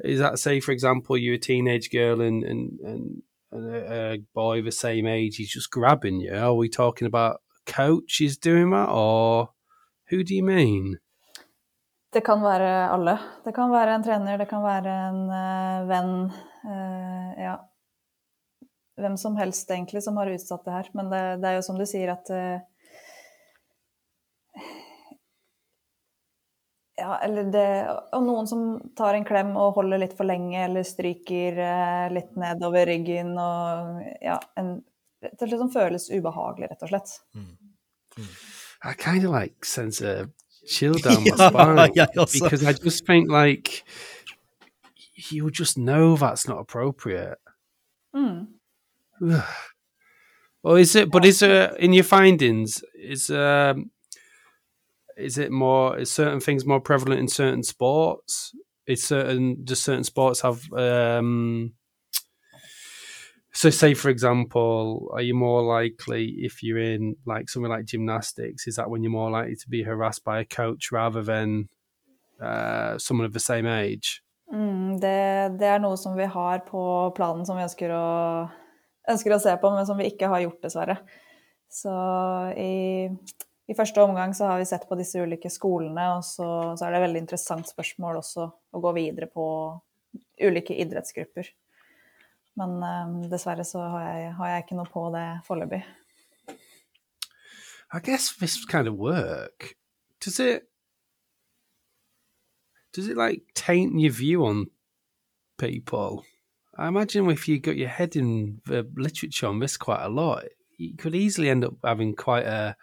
[0.05, 4.18] is that say for example you're a teenage girl and and, and, and a, a
[4.34, 6.34] boy the same age he's just grabbing you?
[6.34, 9.53] Are we talking about coach is doing that or
[10.09, 10.99] who do you mean?
[12.19, 13.12] Det kan være alle.
[13.45, 16.14] Det kan være en trener, det kan være en uh, venn.
[16.66, 17.53] Uh, ja.
[18.99, 20.89] Hvem som helst, egentlig, som har utsatt det her.
[20.99, 22.59] Men det, det er jo som du sier, at uh,
[26.99, 27.69] Ja, eller det
[28.16, 28.64] Og noen som
[28.99, 31.62] tar en klem og holder litt for lenge, eller stryker
[32.11, 34.81] litt nedover ryggen og Ja, en
[35.23, 37.14] Rett og slett som føles ubehagelig, rett og slett.
[38.83, 40.27] I kind of like sense a
[40.69, 42.41] chill down my spine også.
[42.41, 43.85] because I just think like
[45.31, 47.39] you just know that's not appropriate.
[48.14, 48.49] Mm.
[50.64, 51.11] Well, is it?
[51.11, 52.83] But is it in your findings?
[52.95, 53.91] Is um,
[55.16, 55.97] is it more?
[55.97, 58.53] Is certain things more prevalent in certain sports?
[58.87, 60.61] Is certain does certain sports have?
[60.73, 61.75] Um,
[63.53, 68.67] so, say for example, are you more likely if you're in like something like gymnastics?
[68.67, 71.69] Is that when you're more likely to be harassed by a coach rather than
[72.41, 74.23] uh, someone of the same age?
[74.53, 76.83] Mm, det, det er noe som vi har på
[77.17, 78.07] planen som vi ønsker å,
[79.11, 80.97] ønsker å se på, men som vi ikke har gjort, dessverre.
[81.69, 81.93] Så
[82.57, 83.09] i,
[83.69, 86.95] i første omgang så har vi sett på disse ulike skolene, og så, så er
[86.95, 89.47] det et veldig interessant spørsmål også å gå videre på
[90.41, 91.53] ulike idrettsgrupper.
[92.59, 95.83] Men eh, dessverre så har jeg, har jeg ikke noe på det foreløpig.
[97.95, 99.79] I guess this kind of work
[100.21, 100.65] does it
[102.93, 104.67] does it like taint your view on
[105.59, 106.25] people?
[106.77, 110.45] I imagine if you got your head in the literature on this quite a lot,
[110.77, 112.77] you could easily end up having quite a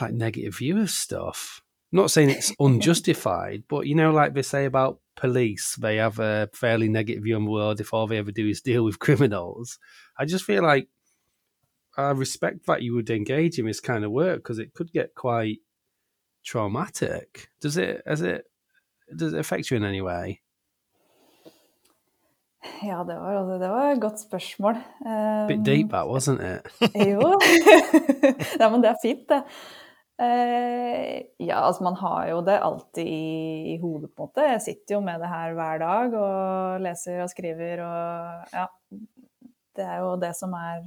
[0.00, 1.62] like negative view of stuff.
[1.92, 6.48] Not saying it's unjustified, but you know, like they say about police, they have a
[6.52, 9.78] fairly negative view on the world if all they ever do is deal with criminals.
[10.18, 10.88] I just feel like
[11.96, 15.14] I respect that you would engage in this kind of work because it could get
[15.14, 15.58] quite
[16.44, 17.48] traumatic.
[17.60, 18.02] Does it?
[18.06, 18.44] Has it?
[19.14, 20.40] Does it affect you in any way?
[22.82, 24.74] Ja, det var, det var et godt spørsmål.
[25.48, 26.62] Bit Um, deep, that wasn't it?
[26.94, 27.38] Jo.
[28.58, 29.42] Nei, men det er fint, det.
[30.22, 34.48] Eh, ja, altså man har jo det alltid i, i hodet, på en måte.
[34.52, 38.66] Jeg sitter jo med det her hver dag og leser og skriver og ja.
[39.72, 40.82] Det er jo det som er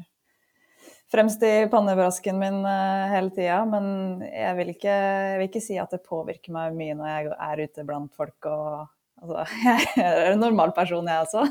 [1.09, 3.63] fremst i pannebrasken min eh, hele tida.
[3.69, 7.31] Men jeg vil, ikke, jeg vil, ikke, si at det påvirker meg mye når jeg
[7.49, 9.45] er ute blant folk og Altså,
[9.95, 11.45] jeg er en normal person, jeg også.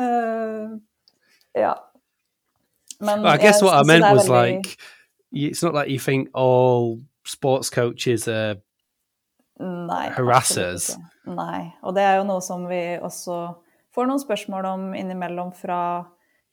[0.00, 0.70] uh,
[1.64, 1.74] ja.
[3.04, 4.56] Men I guess what I meant was veldig...
[4.56, 4.78] like,
[5.32, 8.56] it's not like you think all sports coaches are
[9.58, 10.92] Nei, harassers.
[11.26, 11.72] Nei.
[11.82, 13.38] Og det er jo noe som vi også
[13.94, 15.80] får noen spørsmål om innimellom fra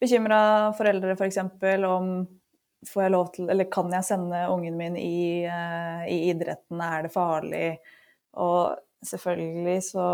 [0.02, 1.38] bekymra foreldre, f.eks.
[1.62, 2.10] For om
[2.86, 7.06] får jeg lov til, eller kan jeg sende ungen min i, uh, i idretten, er
[7.06, 7.70] det farlig?
[8.42, 10.08] Og selvfølgelig så,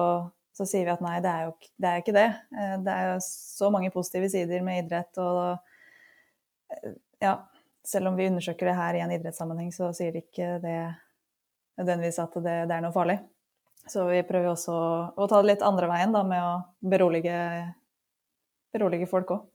[0.56, 2.28] så, sier vi at nei, det er jo det er ikke det.
[2.56, 5.58] Uh, det er jo så mange positive sider med idrett, og
[6.72, 7.36] uh, ja,
[7.88, 10.80] selv om vi undersøker det her i en idrettssammenheng, så sier det ikke det
[11.80, 13.18] nødvendigvis at det, det, er noe farlig.
[13.90, 14.76] Så vi prøver også
[15.18, 16.54] å ta det litt andre veien da, med å
[16.94, 17.38] berolige,
[18.74, 19.48] berolige folk òg.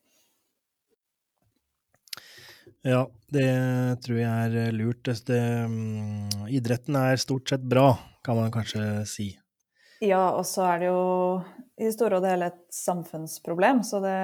[2.86, 3.02] Ja,
[3.34, 3.46] det
[4.04, 5.08] tror jeg er lurt.
[5.26, 7.88] Det, mm, idretten er stort sett bra,
[8.26, 9.32] kan man kanskje si.
[10.06, 11.04] Ja, og så er det jo
[11.76, 13.82] i det store og det hele et samfunnsproblem.
[13.84, 14.16] Så det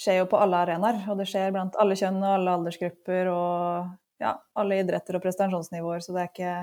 [0.00, 1.02] skjer jo på alle arenaer.
[1.12, 3.90] Og det skjer blant alle kjønn og alle aldersgrupper og
[4.20, 6.02] ja, alle idretter og prestasjonsnivåer.
[6.04, 6.54] Så det er ikke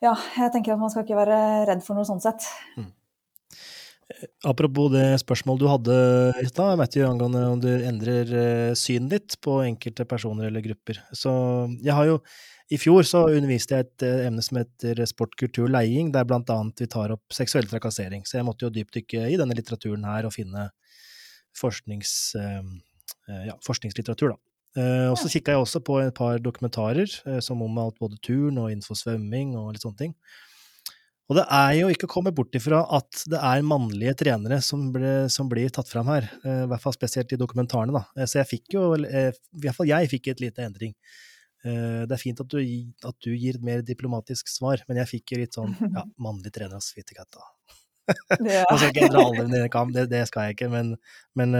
[0.00, 2.46] ja, jeg tenker at man skal ikke være redd for noe sånn sett.
[2.80, 2.88] Mm.
[4.48, 5.96] Apropos det spørsmålet du hadde
[6.40, 10.98] i stad, Matthew, angående om du endrer eh, synet ditt på enkelte personer eller grupper.
[11.14, 11.32] Så
[11.84, 12.16] jeg har jo
[12.70, 16.50] I fjor så underviste jeg et eh, emne som heter sport, kultur, leiing, der blant
[16.54, 18.22] annet vi tar opp seksuell trakassering.
[18.26, 20.68] Så jeg måtte jo dypdykke i denne litteraturen her og finne
[21.58, 22.68] forsknings, eh,
[23.48, 24.40] ja, forskningslitteratur, da.
[25.10, 27.10] Og så kikka jeg også på et par dokumentarer
[27.42, 30.12] som omhandlet både turn og innenfor svømming og litt sånne ting.
[31.26, 34.84] Og det er jo ikke å komme bort ifra at det er mannlige trenere som,
[34.94, 36.28] ble, som blir tatt fram her.
[36.46, 38.28] I hvert fall spesielt i dokumentarene, da.
[38.30, 39.26] så jeg fikk jo, i
[39.58, 40.94] hvert fall jeg fikk et lite endring.
[41.62, 42.58] Det er fint at du,
[43.04, 46.52] at du, gir et mer diplomatisk svar, men jeg fikk jo litt sånn ja, mannlig
[46.54, 47.44] trener, ass, fittekatta.
[48.40, 48.64] Ja.
[48.80, 49.44] Jeg ikke dra alle
[49.92, 50.88] det, det skal jeg ikke, men,
[51.38, 51.52] men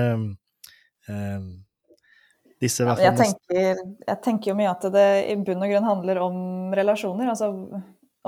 [2.60, 6.18] disse ja, jeg, tenker, jeg, tenker, jo mye at det i bunn og grunn handler
[6.20, 6.40] om
[6.76, 7.30] relasjoner.
[7.32, 7.48] Altså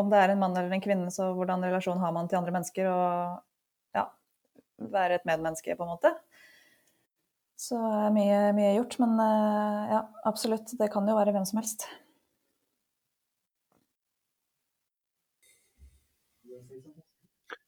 [0.00, 2.54] om det er en mann eller en kvinne, så hvordan relasjon har man til andre
[2.54, 2.88] mennesker?
[2.88, 4.06] Og ja,
[4.94, 6.14] være et medmenneske, på en måte.
[7.62, 8.96] Så er mye, mye gjort.
[8.98, 10.74] Men eh, ja, absolutt.
[10.78, 11.86] Det kan jo være hvem som helst.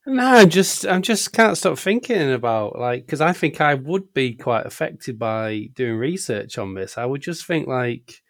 [0.07, 4.35] No, just, I'm just can't stop thinking about like because I think I would be
[4.35, 6.99] quite affected by doing research on this.
[6.99, 8.21] I would just think like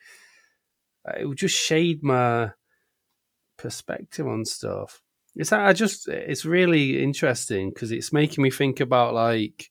[1.19, 2.51] it would just shade my
[3.57, 5.03] perspective on stuff.
[5.35, 9.69] It's I just it's really interesting because it's making me think about like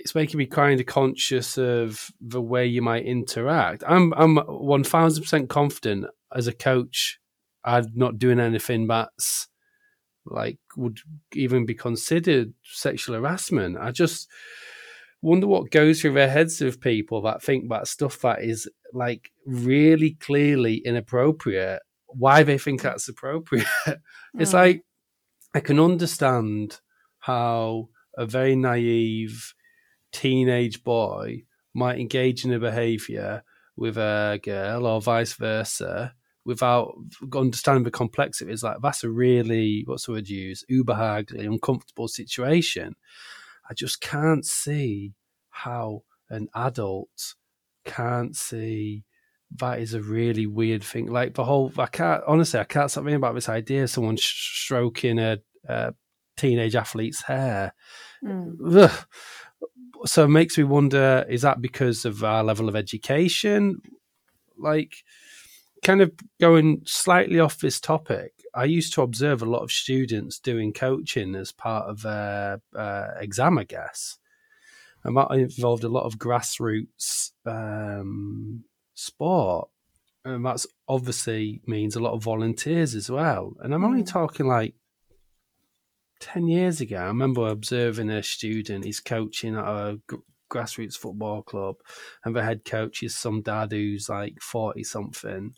[0.00, 3.84] it's making me kind of conscious of the way you might interact.
[3.86, 7.20] I'm I'm one thousand percent confident as a coach
[7.64, 9.48] I'm not doing anything that's
[10.24, 11.00] like would
[11.34, 13.76] even be considered sexual harassment.
[13.78, 14.28] I just
[15.22, 19.30] wonder what goes through their heads of people that think that stuff that is like
[19.46, 21.82] really clearly inappropriate.
[22.06, 23.66] Why they think that's appropriate?
[24.38, 24.54] it's mm.
[24.54, 24.82] like
[25.54, 26.80] I can understand
[27.18, 29.54] how a very naive
[30.12, 31.42] teenage boy
[31.74, 33.42] might engage in a behavior
[33.76, 36.94] with a girl or vice versa without
[37.34, 38.50] understanding the complexity.
[38.50, 40.64] Is like that's a really what's the word you use?
[40.70, 42.96] Ubehagly uncomfortable situation.
[43.68, 45.14] I just can't see
[45.50, 47.34] how an adult
[47.84, 49.04] can't see
[49.56, 51.06] that is a really weird thing.
[51.06, 54.16] Like the whole i can't honestly i can't stop thinking about this idea of someone
[54.16, 55.38] stroking a,
[55.68, 55.94] a
[56.36, 57.74] teenage athlete's hair.
[58.24, 59.04] Mm.
[60.06, 63.80] So it makes me wonder is that because of our level of education
[64.56, 65.04] like
[65.82, 70.38] kind of going slightly off this topic, I used to observe a lot of students
[70.38, 74.18] doing coaching as part of their uh, exam, I guess.
[75.02, 79.68] And that involved a lot of grassroots um, sport.
[80.24, 83.54] And that's obviously means a lot of volunteers as well.
[83.60, 84.08] And I'm only mm.
[84.08, 84.74] talking like
[86.20, 86.96] 10 years ago.
[86.96, 89.98] I remember observing a student, he's coaching at a
[90.50, 91.76] grassroots football club,
[92.24, 95.54] and the head coach is some dad who's like 40 something.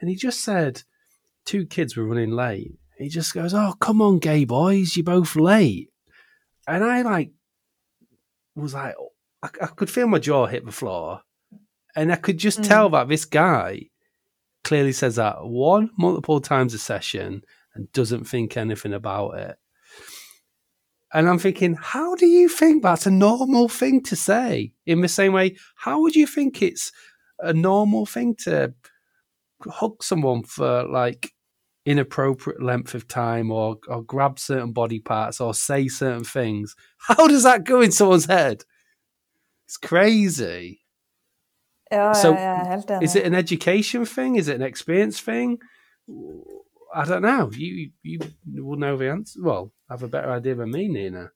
[0.00, 0.82] And he just said,
[1.44, 2.72] two kids were running late.
[2.98, 5.90] He just goes, Oh, come on, gay boys, you're both late.
[6.66, 7.32] And I like
[8.54, 8.94] was like,
[9.42, 11.20] I, I could feel my jaw hit the floor.
[11.96, 12.68] And I could just mm.
[12.68, 13.90] tell that this guy
[14.62, 17.42] clearly says that one, multiple times a session
[17.74, 19.56] and doesn't think anything about it.
[21.14, 24.72] And I'm thinking, how do you think that's a normal thing to say?
[24.84, 26.90] In the same way, how would you think it's
[27.38, 28.74] a normal thing to
[29.64, 31.32] hug someone for like
[31.86, 36.74] inappropriate length of time or, or grab certain body parts or say certain things?
[36.98, 38.64] How does that go in someone's head?
[39.66, 40.80] It's crazy.
[41.92, 42.98] Ja, So, er.
[43.00, 44.34] Is it an education thing?
[44.34, 45.58] Is it an experience thing?
[46.92, 47.50] I don't know.
[47.52, 49.40] You you will know the answer.
[49.42, 51.28] Well, have a better idea than me, Nina.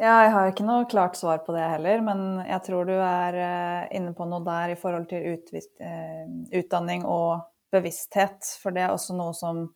[0.00, 3.36] Ja, jeg har ikke noe klart svar på det heller, men jeg tror du er
[3.36, 6.22] eh, inne på noe der i forhold til eh,
[6.56, 7.42] utdanning og
[7.74, 8.48] bevissthet.
[8.62, 9.66] For det er også noe som,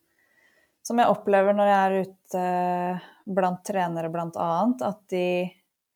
[0.81, 2.47] som jeg opplever når jeg er ute
[3.37, 5.27] blant trenere blant annet, at de,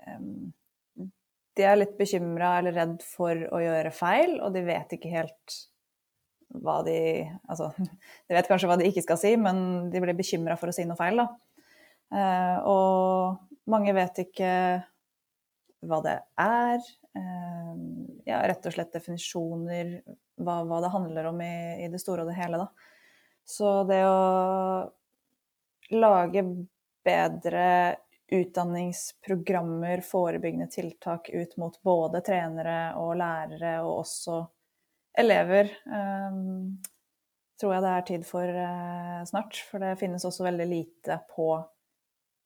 [0.05, 1.09] eh,
[1.57, 5.59] de er litt bekymra eller redd for å gjøre feil, og de vet ikke helt
[6.49, 6.99] hva de
[7.49, 7.73] Altså,
[8.29, 10.85] de vet kanskje hva de ikke skal si, men de blir bekymra for å si
[10.85, 11.31] noe feil, da.
[12.13, 14.53] Eh, og mange vet ikke
[15.89, 16.79] hva det er.
[17.15, 17.73] Eh,
[18.29, 19.99] ja, rett og slett definisjoner,
[20.39, 21.55] hva, hva det handler om i,
[21.85, 22.69] i det store og det hele, da.
[23.49, 24.91] Så det å
[25.89, 26.43] lage
[27.05, 27.65] bedre
[28.29, 34.37] utdanningsprogrammer, forebyggende tiltak ut mot både trenere og lærere, og også
[35.17, 36.37] elever, eh,
[37.59, 39.63] tror jeg det er tid for eh, snart.
[39.71, 41.49] For det finnes også veldig lite på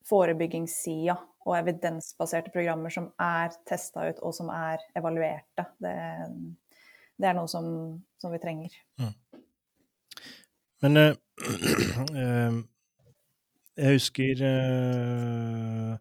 [0.10, 5.68] forebyggingssida og evidensbaserte programmer som er testa ut og som er evaluerte.
[5.84, 5.96] Det,
[7.20, 7.66] det er noe som,
[8.22, 8.76] som vi trenger.
[10.84, 11.16] Men øh,
[12.20, 12.56] øh,
[13.84, 15.94] jeg husker øh,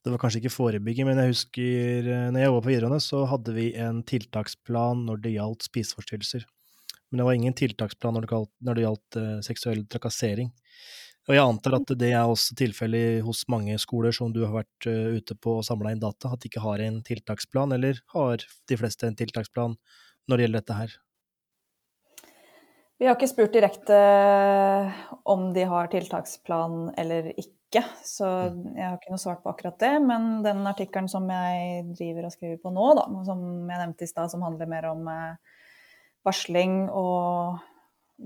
[0.00, 3.54] Det var kanskje ikke forebygging, men jeg husker når jeg var på videregående, så hadde
[3.54, 6.46] vi en tiltaksplan når det gjaldt spiseforstyrrelser.
[7.10, 10.52] Men det var ingen tiltaksplan når det gjaldt, når det gjaldt seksuell trakassering.
[11.30, 14.86] Og jeg antar at det er også tilfellet hos mange skoler som du har vært
[14.90, 18.42] eh, ute på og samla inn data, at de ikke har en tiltaksplan, eller har
[18.42, 19.76] de fleste en tiltaksplan
[20.26, 20.96] når det gjelder dette her?
[22.98, 24.00] Vi har ikke spurt direkte
[25.30, 29.94] om de har tiltaksplan eller ikke, så jeg har ikke noe svart på akkurat det.
[30.02, 34.10] Men den artikkelen som jeg driver og skriver på nå, da, som jeg nevnte i
[34.10, 35.62] stad, som handler mer om eh,
[36.26, 37.62] varsling og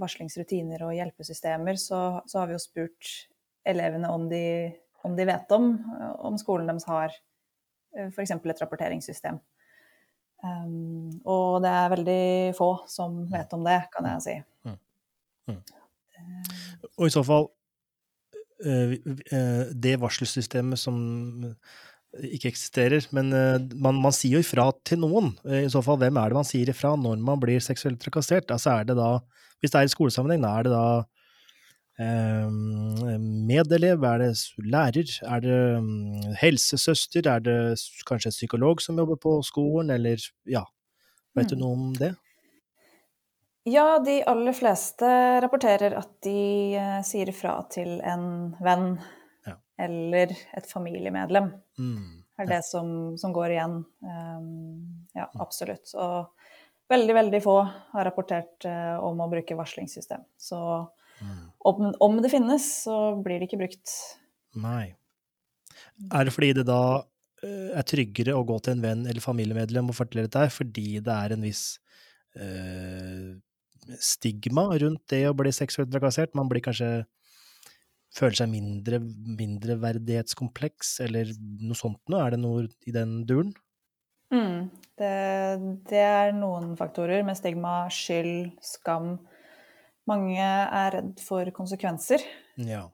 [0.01, 3.13] varslingsrutiner og hjelpesystemer, så, så har vi jo spurt
[3.69, 4.45] elevene om de,
[5.07, 5.71] om de vet om
[6.25, 7.15] om skolen deres har
[8.11, 8.33] f.eks.
[8.35, 9.39] et rapporteringssystem.
[10.45, 12.25] Um, og det er veldig
[12.59, 14.35] få som vet om det, kan jeg si.
[16.99, 17.49] Og i så fall,
[18.65, 18.93] eh,
[19.33, 20.97] eh, det varselsystemet som
[22.23, 25.33] ikke eksisterer, men eh, man, man sier jo ifra til noen.
[25.45, 28.51] I så fall, hvem er det man sier ifra når man blir seksuelt trakassert?
[28.55, 29.19] Altså er det da,
[29.61, 30.87] hvis det er i skolesammenheng, er det da
[32.01, 32.51] eh,
[33.51, 37.59] medelev, er det lærer, er det mm, helsesøster, er det
[38.09, 40.65] kanskje en psykolog som jobber på skolen, eller ja,
[41.35, 41.61] vet du Mm.
[41.65, 42.15] noe om det?
[43.65, 45.09] Ja, de aller fleste
[45.41, 48.99] rapporterer at de eh, sier ifra til en venn.
[49.81, 51.53] Eller et familiemedlem.
[51.79, 52.25] Mm.
[52.39, 53.79] er det som, som går igjen.
[54.03, 55.91] Um, ja, absolutt.
[55.99, 57.57] Og veldig, veldig få
[57.95, 60.23] har rapportert uh, om å bruke varslingssystem.
[60.39, 60.61] Så
[61.23, 61.51] Mm.
[61.59, 63.95] om, om det finnes, så blir det ikke brukt.
[64.59, 64.95] Nei.
[66.11, 69.91] Er det fordi det da uh, er tryggere å gå til en venn eller familiemedlem
[69.91, 71.65] og fortelle dette fordi det er en viss
[72.41, 73.35] uh,
[74.01, 76.35] stigma rundt det å bli seksuelt trakassert?
[76.39, 77.05] Man blir kanskje
[78.15, 79.01] føler seg mindre
[79.41, 81.31] mindreverdighetskompleks, eller
[81.65, 82.23] noe sånt noe?
[82.23, 83.53] Er det noe i den duren?
[84.35, 84.71] Mm.
[84.99, 85.13] Det,
[85.91, 89.17] det er noen faktorer med stigma, skyld, skam.
[90.11, 92.23] Mange er redd for konsekvenser.
[92.61, 92.87] Ja.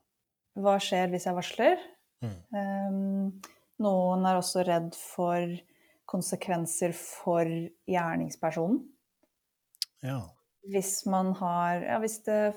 [0.60, 1.82] Hva skjer hvis jeg varsler?
[2.24, 2.36] Mm.
[2.54, 5.56] Um, noen er også redd for
[6.10, 7.48] konsekvenser for
[7.88, 8.82] gjerningspersonen.
[10.04, 10.20] Ja.
[10.70, 12.54] Hvis man har Ja, hvis det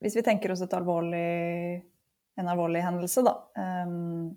[0.00, 1.82] Hvis vi tenker oss alvorlig,
[2.40, 3.34] en alvorlig hendelse, da,
[3.84, 4.30] um,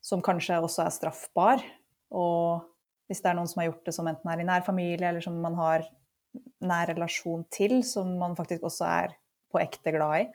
[0.00, 1.64] som kanskje også er straffbar,
[2.16, 2.64] og
[3.06, 5.24] hvis det er noen som har gjort det som enten er i nær familie, eller
[5.24, 5.84] som man har
[6.66, 9.16] nær relasjon til, som man faktisk også er
[9.52, 10.28] på ekte glad i.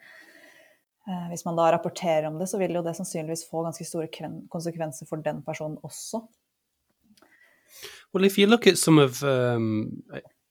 [1.08, 4.08] Eh, Hvis man da rapporterer om det, så vil jo det sannsynligvis få ganske store
[4.52, 6.22] konsekvenser for den personen også.
[8.14, 10.02] Well, if you look at some of um,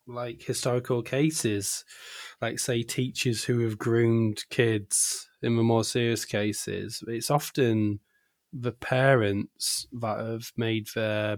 [0.08, 1.86] like historical cases,
[2.42, 8.00] like say teachers who have groomed kids in the more serious cases, it's often
[8.54, 11.38] the parents that have made their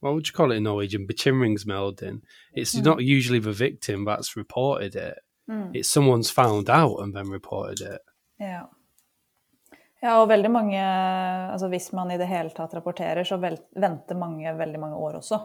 [0.00, 1.06] what would you call it in Norwegian?
[1.06, 2.20] Bekymringsmelding.
[2.52, 2.82] It's hmm.
[2.82, 5.18] not usually the victim that's reported it.
[5.48, 5.70] Hmm.
[5.72, 8.00] It's someone's found out and then reported it.
[8.38, 8.66] Ja.
[10.02, 10.80] Ja, og veldig mange
[11.52, 15.38] altså Hvis man i det hele tatt rapporterer, så venter mange veldig mange år også.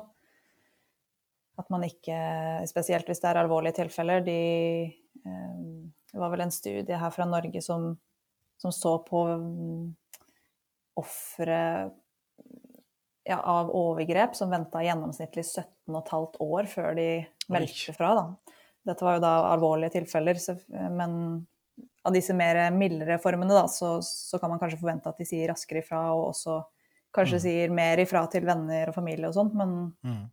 [1.60, 2.18] At man ikke
[2.70, 4.24] Spesielt hvis det er alvorlige tilfeller.
[4.26, 4.40] De,
[5.26, 5.64] eh,
[6.12, 7.92] det var vel en studie her fra Norge som,
[8.62, 9.90] som så på um,
[11.00, 11.60] ofre
[13.30, 17.10] ja, av overgrep som venta gjennomsnittlig 17,5 år før de
[17.52, 18.16] meldte fra.
[18.18, 18.56] Da.
[18.90, 20.40] Dette var jo da alvorlige tilfeller,
[20.96, 21.14] men
[22.08, 25.52] av disse mer mildere formene, da, så, så, kan man kanskje forvente at de sier
[25.52, 26.58] raskere ifra, og også
[27.16, 27.44] kanskje mm.
[27.44, 30.24] sier mer ifra til venner og familie og sånt, men, mm.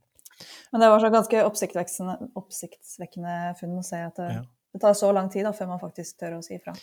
[0.72, 4.44] Men det var så ganske oppsiktsvekkende funn å se at det, ja.
[4.74, 6.76] det, tar så lang tid da, før man faktisk tør å si ifra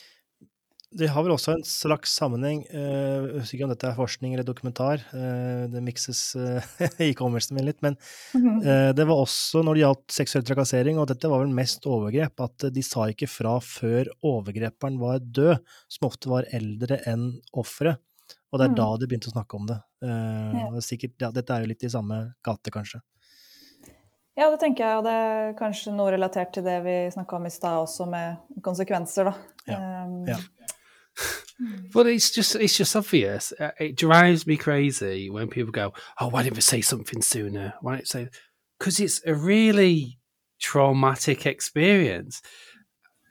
[0.93, 4.35] det har vel også en slags sammenheng, eh, jeg husker ikke om dette er forskning
[4.35, 6.73] eller dokumentar, eh, det mikses uh,
[7.07, 7.97] i kommelsen min litt, men
[8.37, 8.61] mhm.
[8.97, 12.67] det var også når det gjaldt seksuell trakassering, og dette var vel mest overgrep, at
[12.73, 18.01] de sa ikke fra før overgreperen var død, som ofte var eldre enn offeret.
[18.53, 18.77] Og det er mm.
[18.77, 19.79] da de begynte å snakke om det.
[20.05, 20.67] Ja.
[20.85, 22.99] Sikkert, ja, dette er jo litt i samme gate, kanskje.
[24.35, 27.45] Ja, det tenker jeg, og det er kanskje noe relatert til det vi snakka om
[27.45, 29.33] i stad også, med konsekvenser, da.
[29.69, 29.81] Ja.
[30.05, 30.39] Um, ja.
[31.93, 33.53] But it's just it's just obvious.
[33.59, 37.73] Uh, it drives me crazy when people go, "Oh, why didn't we say something sooner?
[37.81, 38.27] Why didn't say?"
[38.79, 40.17] Because it's a really
[40.59, 42.41] traumatic experience.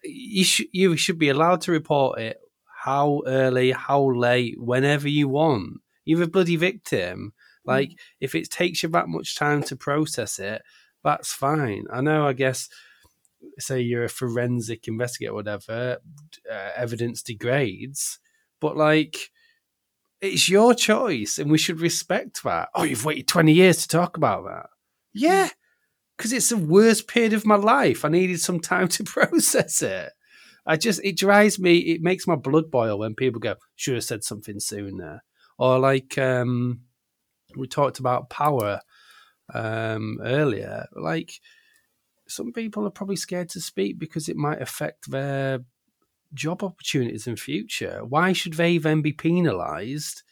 [0.04, 2.36] You should you should be allowed to report it
[2.84, 5.80] how early, how late, whenever you want.
[6.04, 7.32] You're a bloody victim.
[7.64, 7.96] Like mm.
[8.20, 10.62] if it takes you that much time to process it,
[11.04, 11.84] that's fine.
[11.92, 12.26] I know.
[12.26, 12.68] I guess
[13.58, 15.98] say you're a forensic investigator, whatever,
[16.50, 18.18] uh, evidence degrades,
[18.60, 19.30] but like
[20.20, 22.68] it's your choice, and we should respect that.
[22.74, 24.66] Oh, you've waited twenty years to talk about that.
[25.12, 25.48] Yeah,
[26.16, 28.04] because it's the worst period of my life.
[28.04, 30.12] I needed some time to process it.
[30.64, 31.78] I just it drives me.
[31.78, 35.22] It makes my blood boil when people go, "Should have said something sooner,"
[35.58, 36.82] or like um,
[37.56, 38.80] we talked about power
[39.54, 40.86] um, earlier.
[40.94, 41.40] Like
[42.28, 45.60] some people are probably scared to speak because it might affect their
[46.34, 48.00] job opportunities in future.
[48.04, 50.22] Why should they then be penalised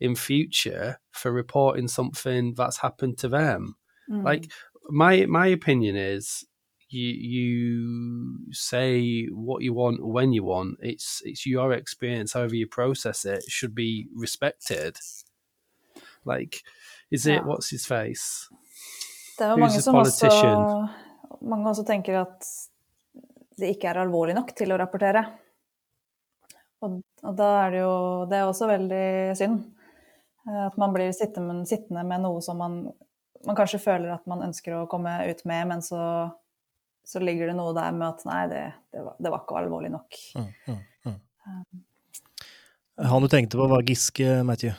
[0.00, 3.76] in future for reporting something that's happened to them?
[4.10, 4.24] Mm.
[4.24, 4.50] Like
[4.88, 6.44] my my opinion is
[6.88, 10.78] you you say what you want when you want.
[10.80, 14.98] It's it's your experience, however you process it, should be respected.
[16.24, 16.62] Like,
[17.10, 18.48] is it what's his face?
[19.38, 20.30] Det er jo mange som også
[21.44, 22.46] mange også tenker at
[23.58, 25.22] det ikke er alvorlig nok til å rapportere.
[26.84, 27.94] Og, og da er det jo
[28.28, 29.60] Det er også veldig synd.
[30.48, 32.80] Eh, at man blir sittende, sittende med noe som man,
[33.46, 36.02] man, kanskje føler at man ønsker å komme ut med, men så,
[37.06, 39.92] så ligger det noe der med at nei, det, det, var, det var, ikke alvorlig
[39.94, 40.20] nok.
[40.36, 41.20] Mm, mm, mm.
[41.44, 41.84] Um.
[43.10, 44.76] Han du tenkte på, var Giske, Matthew.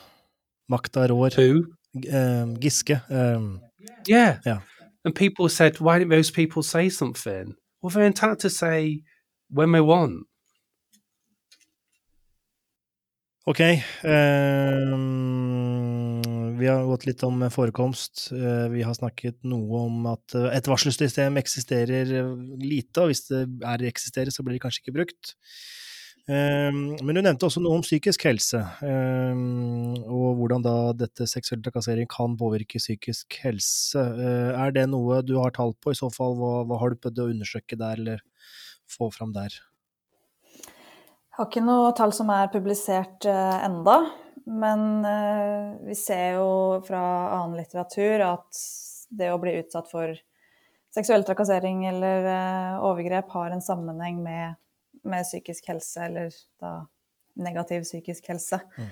[0.72, 1.36] Makta rår.
[1.36, 1.66] Who?
[2.12, 3.02] Um, Giske.
[3.10, 3.62] Um,
[4.08, 4.40] yeah.
[4.46, 4.60] yeah.
[5.06, 7.56] And people said, why didn't those people say something?
[7.82, 9.04] Well, they're entitled to say
[9.50, 10.28] when they want.
[13.46, 13.60] Ok.
[14.04, 14.96] Um,
[16.58, 18.32] vi har gått litt om forekomst.
[18.34, 22.10] Uh, vi har snakket noe om at uh, et varselsystem eksisterer
[22.58, 25.36] lite, og hvis det er eksisterer, så blir det kanskje ikke brukt.
[26.26, 31.62] Ehm, men du nevnte også noe om psykisk helse, ehm, og hvordan da dette seksuell
[31.62, 34.02] trakassering kan påvirke psykisk helse.
[34.02, 35.94] Eh, er det noe du har tall på?
[35.94, 38.26] I så fall, hva, hva har du prøvd å undersøke der, eller
[38.90, 39.54] få fram der?
[40.66, 43.98] Jeg har ikke noe tall som er publisert uh, enda,
[44.48, 46.50] men uh, vi ser jo
[46.88, 47.02] fra
[47.36, 48.62] annen litteratur at
[49.12, 50.16] det å bli utsatt for
[50.96, 52.30] seksuell trakassering eller
[52.88, 54.56] overgrep har en sammenheng med
[55.06, 56.78] med psykisk helse, eller da
[57.36, 58.60] negativ psykisk helse.
[58.78, 58.90] Mm.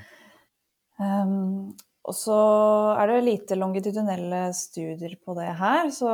[0.99, 2.37] Um, og så
[2.99, 6.11] er det lite longitudinelle studier på det her, så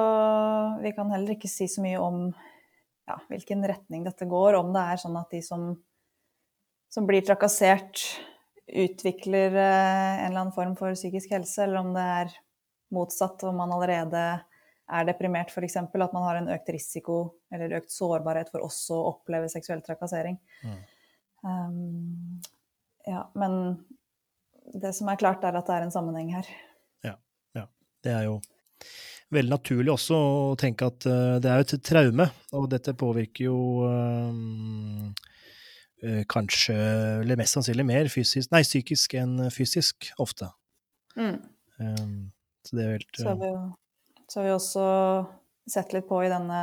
[0.84, 2.28] vi kan heller ikke si så mye om
[3.10, 5.72] ja, hvilken retning dette går, om det er sånn at de som,
[6.94, 8.04] som blir trakassert,
[8.70, 12.36] utvikler eh, en eller annen form for psykisk helse, eller om det er
[12.94, 14.22] motsatt, om man allerede
[14.90, 17.20] er deprimert f.eks., at man har en økt risiko
[17.54, 20.40] eller økt sårbarhet for også å oppleve seksuell trakassering.
[20.66, 20.80] Mm.
[21.46, 22.40] Um,
[23.08, 23.60] ja, men
[24.74, 26.50] det som er klart, er at det er en sammenheng her.
[27.06, 27.16] Ja,
[27.58, 27.68] ja.
[28.06, 28.40] Det er jo
[29.34, 33.50] veldig naturlig også å tenke at uh, det er jo et traume, og dette påvirker
[33.50, 35.12] jo um,
[36.32, 36.76] kanskje,
[37.20, 40.48] eller mest sannsynlig mer fysisk, nei, psykisk enn fysisk, ofte.
[41.20, 41.42] Mm.
[41.80, 42.18] Um,
[42.64, 43.62] så det er helt Så vi jo
[44.30, 44.86] så har vi også
[45.70, 46.60] sett litt på i denne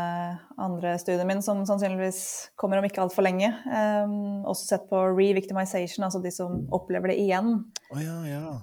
[0.58, 2.20] andre studien min, som sannsynligvis
[2.58, 3.52] kommer om ikke altfor lenge.
[3.66, 7.52] Um, også sett på re-victimization, altså de som opplever det igjen.
[7.92, 8.56] Oh, ja, ja.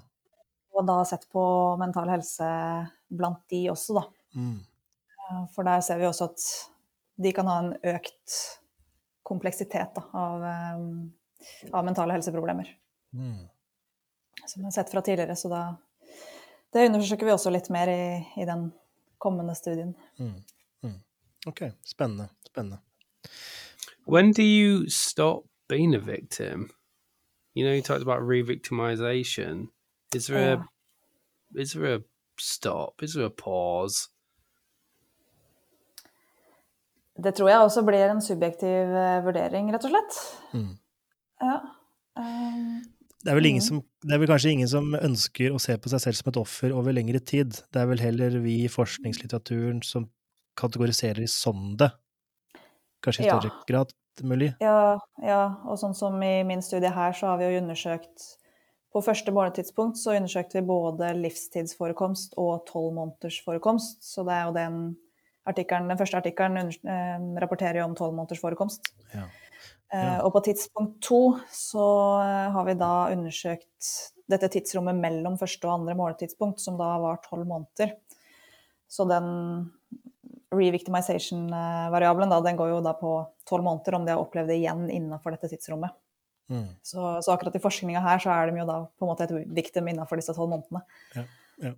[0.73, 1.43] Og da sett på
[1.79, 2.49] mental helse
[3.13, 4.05] blant de også, da.
[4.35, 4.59] Mm.
[5.23, 6.45] Uh, For der ser vi også at
[7.23, 8.37] de kan ha en økt
[9.23, 10.43] kompleksitet da, av,
[10.79, 12.71] um, av mentale helseproblemer.
[13.15, 13.43] Mm.
[14.43, 15.65] Som jeg har sett fra tidligere, så da
[16.73, 18.05] Det undersøker vi også litt mer i,
[18.41, 18.71] i den
[19.23, 19.95] kommende studien.
[20.19, 20.43] Mm.
[20.83, 20.99] Mm.
[21.47, 22.27] Ok, spennende.
[22.47, 22.77] Spennende.
[24.05, 26.69] When do you stop being a victim?
[27.55, 29.67] You know, you talked about re-victimization.
[30.15, 30.63] Is there yeah.
[31.55, 31.99] a is there a
[32.39, 33.03] stop?
[33.03, 34.09] Is there a pause?
[37.23, 40.15] Det tror jeg også blir en subjektiv eh, vurdering, rett og slett.
[40.53, 40.71] Mm.
[41.41, 41.59] Ja.
[42.17, 42.81] Um,
[43.23, 46.01] Det er, ingen som, det er vel kanskje ingen som ønsker å se på seg
[46.03, 47.55] selv som et offer over lengre tid.
[47.71, 50.09] Det er vel heller vi i forskningslitteraturen som
[50.59, 51.93] kategoriserer som det.
[53.03, 53.39] Kanskje i Ja.
[53.67, 54.55] grad mulig.
[54.61, 58.37] ja, ja, og sånn som i min studie her, så har vi jo undersøkt
[58.93, 64.03] På første måletidspunkt så undersøkte vi både livstidsforekomst og tolv måneders forekomst.
[64.05, 64.75] Så det er jo den
[65.49, 68.93] artikkelen, den første artikkelen eh, rapporterer jo om tolv måneders forekomst.
[69.15, 69.25] Ja.
[69.93, 70.21] Eh, Ja.
[70.25, 71.85] Og på tidspunkt to så
[72.23, 73.91] eh, har vi da undersøkt
[74.31, 77.93] dette tidsrommet mellom første og andre måletidspunkt, som da var tolv måneder.
[78.89, 79.71] Så den
[80.53, 83.13] re-victimization-variabelen den går jo da på
[83.49, 85.93] tolv måneder, om de har opplevd det igjen innenfor dette tidsrommet.
[86.49, 86.67] Mm.
[86.85, 89.47] Så, så akkurat i forskninga her så er de jo da på en måte et
[89.55, 90.83] victim innenfor disse tolv månedene.
[91.61, 91.77] Mm.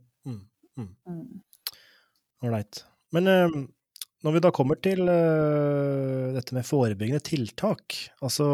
[0.78, 0.90] Mm.
[1.08, 1.42] Mm.
[2.44, 2.84] Right.
[3.16, 3.60] Men eh,
[4.26, 8.48] når vi da kommer til uh, dette med forebyggende tiltak, altså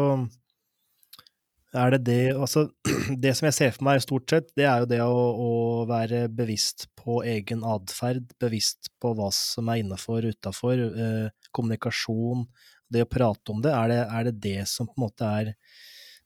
[1.72, 2.66] er det det Altså,
[3.24, 5.52] det som jeg ser for meg stort sett, det er jo det å, å
[5.88, 12.44] være bevisst på egen atferd, bevisst på hva som er innafor, utafor, eh, kommunikasjon,
[12.92, 13.72] det å prate om det.
[13.72, 15.54] Er det, er det det som på en måte er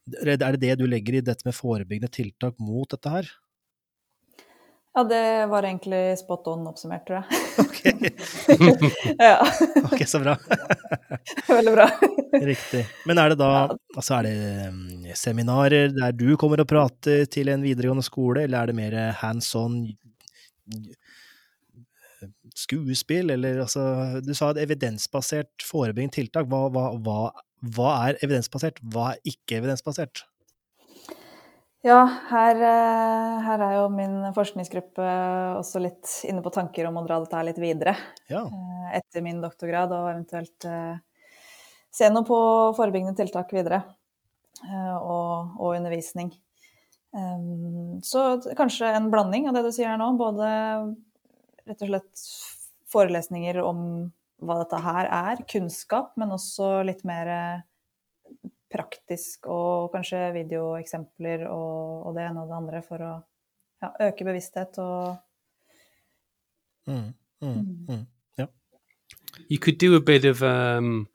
[0.07, 3.30] Er det det du legger i dette med forebyggende tiltak mot dette her?
[4.97, 7.40] Ja, det var egentlig spot on oppsummert, tror jeg.
[7.61, 7.80] Ok,
[9.28, 10.38] ja, så bra.
[11.51, 11.84] veldig bra.
[12.32, 12.80] Riktig.
[13.05, 13.51] Men er det da
[13.92, 18.62] altså er det mm, seminarer der du kommer og prater til en videregående skole, eller
[18.62, 19.82] er det mer hands on
[22.57, 23.82] skuespill, eller altså
[24.24, 26.49] Du sa et evidensbasert forebyggende tiltak.
[26.49, 27.18] Hva, hva, hva,
[27.76, 28.80] hva er evidensbasert?
[28.80, 30.24] Hva er ikke evidensbasert?
[31.87, 32.01] Ja,
[32.32, 35.05] her, eh, her er jo min forskningsgruppe
[35.61, 37.93] også litt inne på tanker om å dra dette her litt videre
[38.32, 38.41] Ja.
[38.43, 40.97] eh, etter min doktorgrad, og eventuelt eh,
[41.95, 42.39] se noe på
[42.78, 43.84] forebyggende tiltak videre.
[44.64, 46.32] eh, Og, og undervisning.
[48.05, 48.20] Så
[48.59, 50.11] kanskje en blanding av det du sier her nå.
[50.18, 50.49] Både
[51.66, 52.24] rett og slett
[52.93, 53.78] forelesninger om
[54.45, 57.62] hva dette her er, kunnskap, men også litt mer eh,
[58.73, 63.12] praktisk og kanskje videoeksempler og, og det ene og det andre for å
[63.85, 65.23] ja, øke bevissthet og
[66.87, 68.07] Mm, mm, mm.
[69.49, 71.09] You could do a bit of um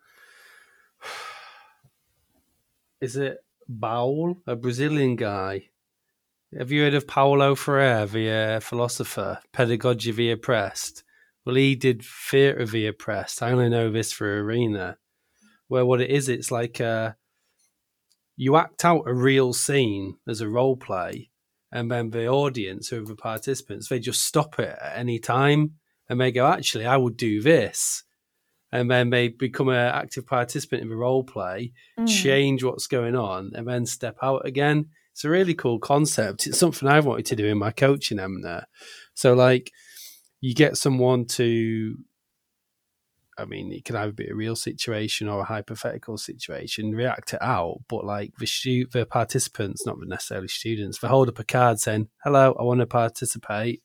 [2.99, 3.37] is it
[3.67, 5.69] Baul, a Brazilian guy?
[6.57, 11.03] Have you heard of Paulo Freire, the philosopher, Pedagogy via Prest?
[11.45, 13.41] Well, he did theatre via Prest.
[13.41, 14.97] I only know this for Arena,
[15.69, 17.13] where what it is, it's like uh,
[18.41, 21.29] you act out a real scene as a role play,
[21.71, 25.73] and then the audience, who are the participants, they just stop it at any time
[26.09, 28.01] and they go, actually, I would do this.
[28.71, 32.07] And then they become an active participant in the role play, mm.
[32.07, 34.87] change what's going on, and then step out again.
[35.11, 36.47] It's a really cool concept.
[36.47, 38.65] It's something I've wanted to do in my coaching, Emma.
[39.13, 39.69] So, like,
[40.39, 41.95] you get someone to,
[43.37, 47.41] I mean, it can either be a real situation or a hypothetical situation, react it
[47.41, 51.79] out, but like the stu- the participants, not necessarily students, they hold up a card
[51.79, 53.81] saying, "Hello, I want to participate,"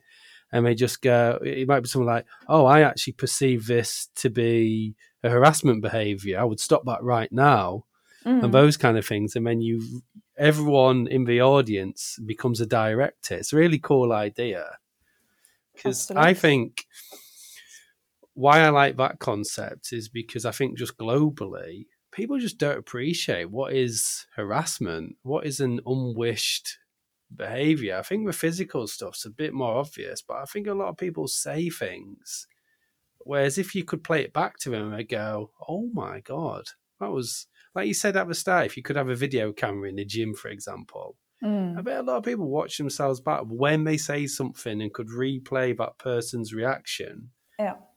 [0.52, 1.38] and they just go.
[1.44, 6.40] It might be something like, "Oh, I actually perceive this to be a harassment behaviour.
[6.40, 7.84] I would stop that right now."
[8.24, 8.42] Mm.
[8.42, 9.36] and those kind of things.
[9.36, 10.02] And then you,
[10.36, 13.36] everyone in the audience becomes a director.
[13.36, 14.78] It's a really cool idea
[15.72, 16.86] because I think
[18.36, 23.50] why I like that concept is because I think just globally, people just don't appreciate
[23.50, 26.78] what is harassment, what is an unwished
[27.34, 27.96] behavior.
[27.98, 30.98] I think the physical stuff's a bit more obvious, but I think a lot of
[30.98, 32.46] people say things.
[33.18, 36.64] Whereas if you could play it back to them, and go, "Oh my god,
[37.00, 38.66] that was like you said at the start.
[38.66, 41.76] If you could have a video camera in the gym, for example, Mm.
[41.76, 45.08] I bet a lot of people watch themselves back when they say something and could
[45.08, 47.32] replay that person's reaction.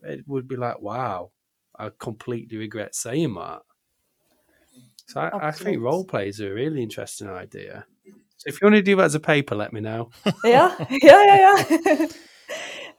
[0.04, 1.32] It would be like, wow,
[1.78, 3.62] I completely regret saying that.
[5.08, 7.86] So I, I think role plays are a really interesting idea.
[8.38, 10.12] So if you want to do that as a paper, let me know.
[10.44, 11.36] Ja, ja, ja.
[11.36, 12.08] ja.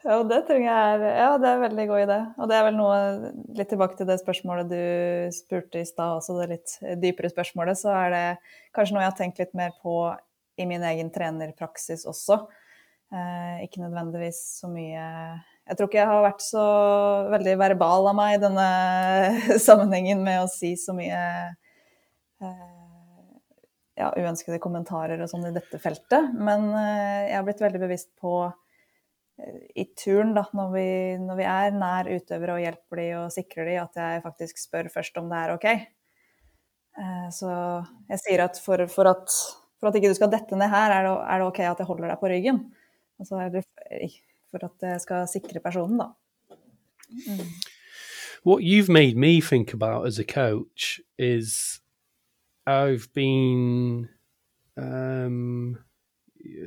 [0.02, 2.18] Ja, det tror jeg er Ja, det er en veldig god idé.
[2.40, 2.98] Og det er vel noe
[3.58, 4.80] Litt tilbake til det spørsmålet du
[5.36, 8.24] spurte i stad, også det litt dypere spørsmålet, så er det
[8.76, 9.96] kanskje noe jeg har tenkt litt mer på
[10.60, 12.40] i min egen trenerpraksis også.
[13.12, 15.04] Eh, ikke nødvendigvis så mye
[15.70, 16.64] Jeg tror ikke jeg har vært så
[17.30, 18.68] veldig verbal av meg i denne
[19.66, 21.20] sammenhengen med å si så mye
[22.42, 22.72] eh,
[24.00, 26.34] ja, uønskede kommentarer og sånn i dette feltet.
[26.34, 30.88] Men eh, jeg har blitt veldig bevisst på eh, i turen, da, når vi,
[31.22, 34.90] når vi er nær utøvere og hjelper de og sikrer de, at jeg faktisk spør
[34.90, 35.70] først om det er OK.
[37.32, 37.48] Så
[38.10, 39.30] jeg sier at for, for at
[39.80, 41.88] for at ikke du skal dette ned her, er det, er det OK at jeg
[41.88, 42.58] holder deg på ryggen.
[43.20, 43.40] Altså,
[44.50, 46.10] for at jeg skal sikre personen, da.
[48.42, 51.80] What you've made me think about as a coach is
[52.66, 54.08] I've been
[54.76, 55.78] um,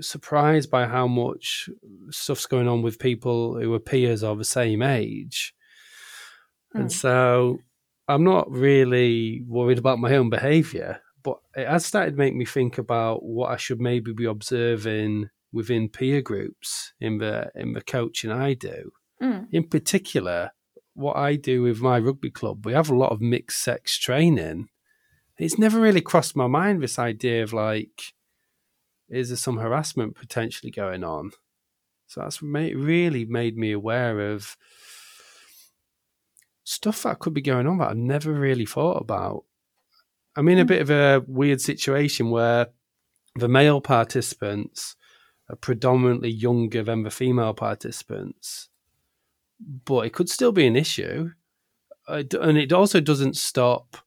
[0.02, 1.70] surprised by how much
[2.12, 5.56] stuff's going on with people who are peers or the same age.
[6.74, 7.60] And so
[8.08, 12.46] I'm not really worried about my own behavior, but it has started to make me
[12.46, 17.82] think about what I should maybe be observing within peer groups in the in the
[17.82, 18.92] coaching I do.
[19.22, 19.48] Mm.
[19.52, 20.52] In particular,
[20.96, 24.70] what I do with my rugby club, we have a lot of mixed sex training.
[25.38, 28.14] It's never really crossed my mind this idea of like,
[29.10, 31.32] is there some harassment potentially going on?
[32.08, 34.58] So that's ma- really made me aware of
[36.64, 39.46] stuff that could be going on that I never really thought about.
[40.36, 42.68] I'm in a bit of a weird situation where
[43.36, 44.96] the male participants
[45.50, 48.70] are predominantly younger than the female participants,
[49.60, 51.32] but it could still be an issue.
[52.08, 53.98] And it also doesn't stop.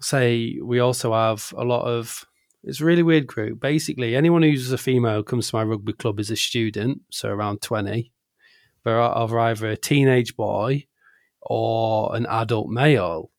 [0.00, 2.26] Say, we also have a lot of.
[2.62, 3.60] It's a really weird group.
[3.60, 7.62] Basically, anyone who's a female comes to my rugby club as a student, so around
[7.62, 8.12] 20.
[8.84, 10.86] They're either a teenage boy
[11.42, 13.30] or an adult male.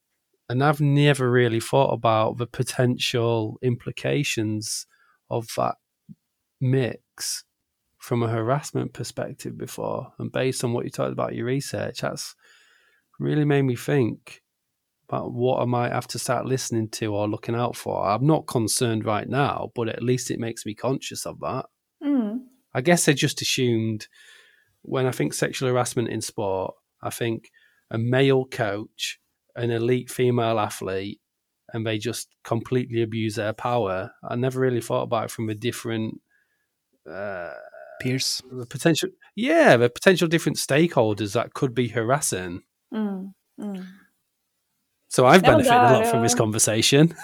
[0.49, 4.87] And I've never really thought about the potential implications
[5.31, 5.75] of that
[6.59, 7.43] mix
[7.97, 10.13] from a harassment perspective before.
[10.19, 12.35] And based on what you talked about your research, that's
[13.19, 14.41] really made me think
[15.07, 18.07] about what I might have to start listening to or looking out for.
[18.07, 21.65] I'm not concerned right now, but at least it makes me conscious of that.
[22.03, 22.39] Mm.
[22.73, 24.07] I guess I just assumed
[24.81, 27.51] when I think sexual harassment in sport, I think
[27.91, 29.19] a male coach,
[29.55, 31.20] an elite female athlete,
[31.73, 34.11] and they just completely abuse their power.
[34.23, 36.22] I never really thought about it from a different
[37.10, 37.52] uh,
[38.02, 38.41] Pierce.
[38.52, 39.10] the potential.
[39.35, 42.61] Yeah, the potential different stakeholders that could be harassing.
[42.93, 43.34] Mm.
[43.60, 43.85] Mm.
[45.10, 47.14] So I've Ja, men benefited a lot er from this jo- conversation.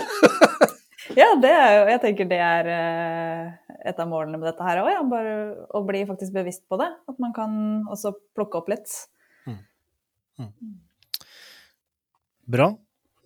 [1.17, 3.53] Ja, det er jo Jeg tenker det er eh,
[3.89, 4.99] et av målene med dette her òg, ja.
[5.07, 5.31] Bare
[5.73, 6.89] å bli faktisk bevisst på det.
[7.09, 7.53] At man kan
[7.89, 8.91] også plukke opp litt.
[12.47, 12.67] Bra.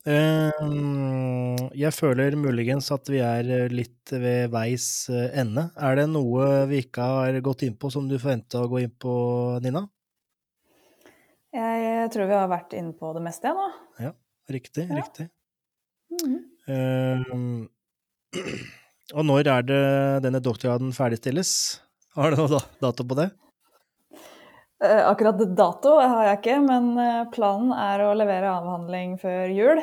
[0.01, 5.67] Eh, Jeg føler muligens at vi er eh, litt ved veis eh, ende.
[5.77, 8.95] Er det noe vi ikke har gått inn på som du forventa å gå inn
[9.01, 9.13] på,
[9.63, 9.83] Nina?
[11.53, 14.11] Jeg tror vi har vært inne på det meste, jeg nå.
[14.51, 14.95] Riktig, Ja.
[14.99, 15.27] riktig.
[16.11, 16.39] Mhm.
[16.71, 18.41] Eh,
[19.17, 19.81] og når er det
[20.25, 21.51] denne doktorgraden ferdigstilles?
[22.15, 23.29] Har du noe da- dato på det?
[24.81, 29.81] Eh, Akkurat dato har jeg ikke, men eh, planen er å levere avhandling før jul.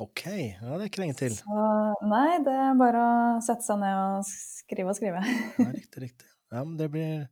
[0.00, 1.34] Ok, ja, det er ikke lenge til.
[1.36, 1.68] Så
[2.08, 3.14] nei, det er bare å
[3.44, 5.20] sette seg ned og skrive og skrive.
[5.58, 6.28] Ja, riktig, riktig.
[6.48, 7.26] Ja, men det blir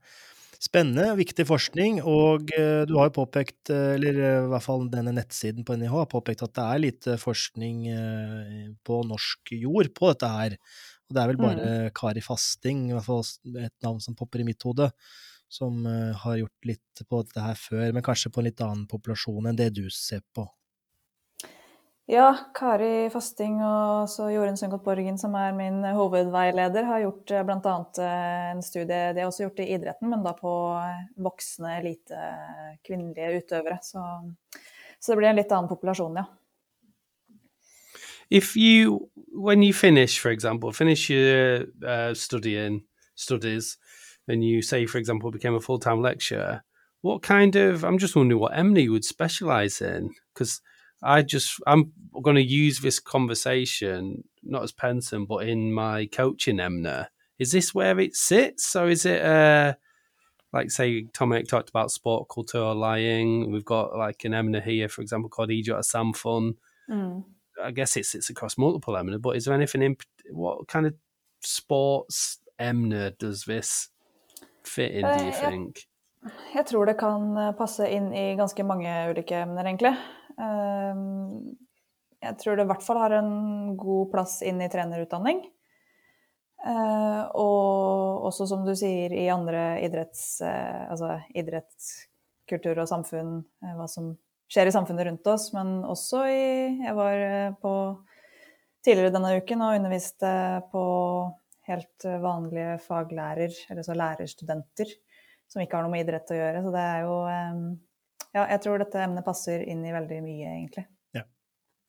[0.60, 5.64] spennende, viktig forskning, og eh, du har jo påpekt, eller i hvert fall denne nettsiden
[5.64, 7.86] på NIH har påpekt at det er lite forskning
[8.84, 10.59] på norsk jord på dette her.
[11.06, 13.24] Og det er vel bare Kari Fasting, i hvert fall
[13.62, 14.90] et navn som popper i mitt hode,
[15.48, 18.86] som eh, har gjort litt på dette her før, men kanskje på en litt annen
[18.90, 20.47] populasjon enn det du ser på.
[22.06, 27.44] Ja, Kari Fasting og så Jorunn Sundgodt Borgen, som er min hovedveileder, har gjort eh,
[27.48, 27.77] bl.a.
[28.52, 32.32] en studie De har også gjort det i idretten, men da på eh, voksne lite
[32.86, 33.81] kvinnelige utøvere.
[33.82, 34.02] Så,
[35.01, 36.28] så det blir en litt annen populasjon, ja.
[38.31, 42.82] if you when you finish for example finish your uh, studying
[43.14, 43.78] studies
[44.28, 46.62] and you say for example became a full-time lecturer
[47.03, 50.61] what kind of i'm just wondering what emily would specialize in because
[51.03, 51.93] i just i'm
[52.23, 57.07] going to use this conversation not as pensum but in my coaching emna
[57.39, 59.74] is this where it sits or is it uh
[60.53, 63.53] like say Tomek talked about sport culture lying.
[63.53, 66.55] We've got like an emna here, for example, called Idjot Samfun.
[66.90, 67.24] Mm.
[67.62, 69.97] I guess it's it's across multiple emna, but is there anything in
[70.31, 70.94] what kind of
[71.43, 73.89] sports emna does this
[74.66, 75.06] fit in?
[75.06, 75.84] Do you think?
[76.55, 79.94] Jeg tror det kan eh, passe inn i ganske mange ulike emner, egentlig.
[80.43, 81.56] Ehm,
[82.24, 85.44] Jeg tror det i hvert fall har en god plass inn i trenerutdanning.
[86.66, 90.40] Eh, Og også, som du sier, i andre idretts...
[90.43, 93.44] eh, Altså idrettskultur og samfunn,
[93.76, 94.14] hva som
[94.51, 95.52] skjer i samfunnet rundt oss.
[95.55, 97.74] Men også i Jeg var på
[98.86, 100.32] tidligere denne uken og underviste
[100.72, 100.82] på
[101.68, 104.93] helt eh, vanlige faglærer, eller så lærerstudenter,
[105.51, 106.62] som ikke har noe med idrett å gjøre.
[106.64, 107.60] Så det er jo eh,
[108.36, 110.84] Ja, jeg tror dette emnet passer inn i veldig mye, egentlig.
[111.16, 111.22] Ja.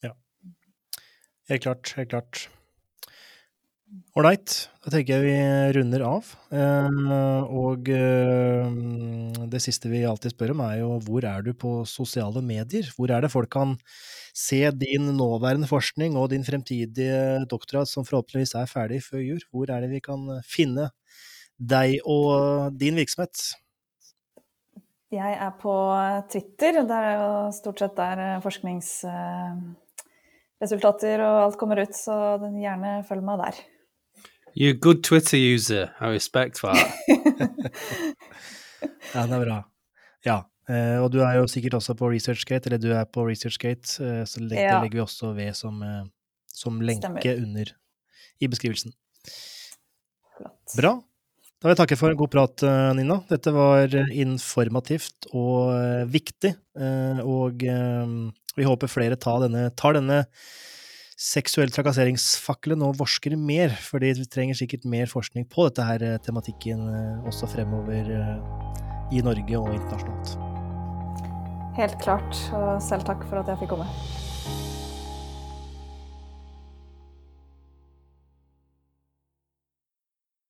[0.06, 0.14] ja.
[1.52, 2.48] Helt klart, helt klart.
[4.18, 4.50] Ålreit,
[4.84, 5.36] da tenker jeg vi
[5.78, 6.26] runder av.
[6.52, 8.66] Eh, og eh,
[9.48, 12.86] det siste vi alltid spør om, er jo hvor er du på sosiale medier?
[12.98, 13.78] Hvor er det folk kan
[14.36, 19.42] se din nåværende forskning og din fremtidige doktorgrad, som forhåpentligvis er ferdig før jul?
[19.54, 20.90] Hvor er det vi kan finne
[21.58, 23.36] deg og din virksomhet?
[25.14, 25.96] Jeg er på
[26.34, 26.84] Twitter.
[26.84, 32.16] Det er jo stort sett der eh, forskningsresultater og alt kommer ut, så
[32.58, 33.56] gjerne følg meg der.
[34.58, 35.92] You're a good Twitter user.
[36.02, 36.94] I respect that.
[39.14, 39.58] Ja, det er bra.
[40.26, 40.36] Ja,
[40.70, 44.24] eh, og du er jo sikkert også på ResearchGate, eller du er på ResearchGate, eh,
[44.28, 44.74] så legger, Ja.
[44.76, 46.04] det legger vi også ved som, eh,
[46.52, 47.44] som lenke Stemmer.
[47.46, 47.72] under
[48.42, 48.94] i beskrivelsen.
[50.38, 50.76] Flott.
[50.76, 50.92] Bra.
[51.58, 52.62] Da vil jeg takke for en god prat,
[53.00, 53.22] Nina.
[53.32, 55.72] Dette var informativt og
[56.12, 60.26] viktig, eh, og vi håper flere tar denne, tar denne
[61.18, 66.20] seksuell trakasseringsfakkelen nå forsker mer, for de trenger sikkert mer forskning på dette her eh,
[66.22, 68.38] tematikken eh, også fremover eh,
[69.18, 70.38] i Norge og internasjonalt.
[71.78, 72.38] Helt klart.
[72.54, 73.90] Og selv takk for at jeg fikk komme.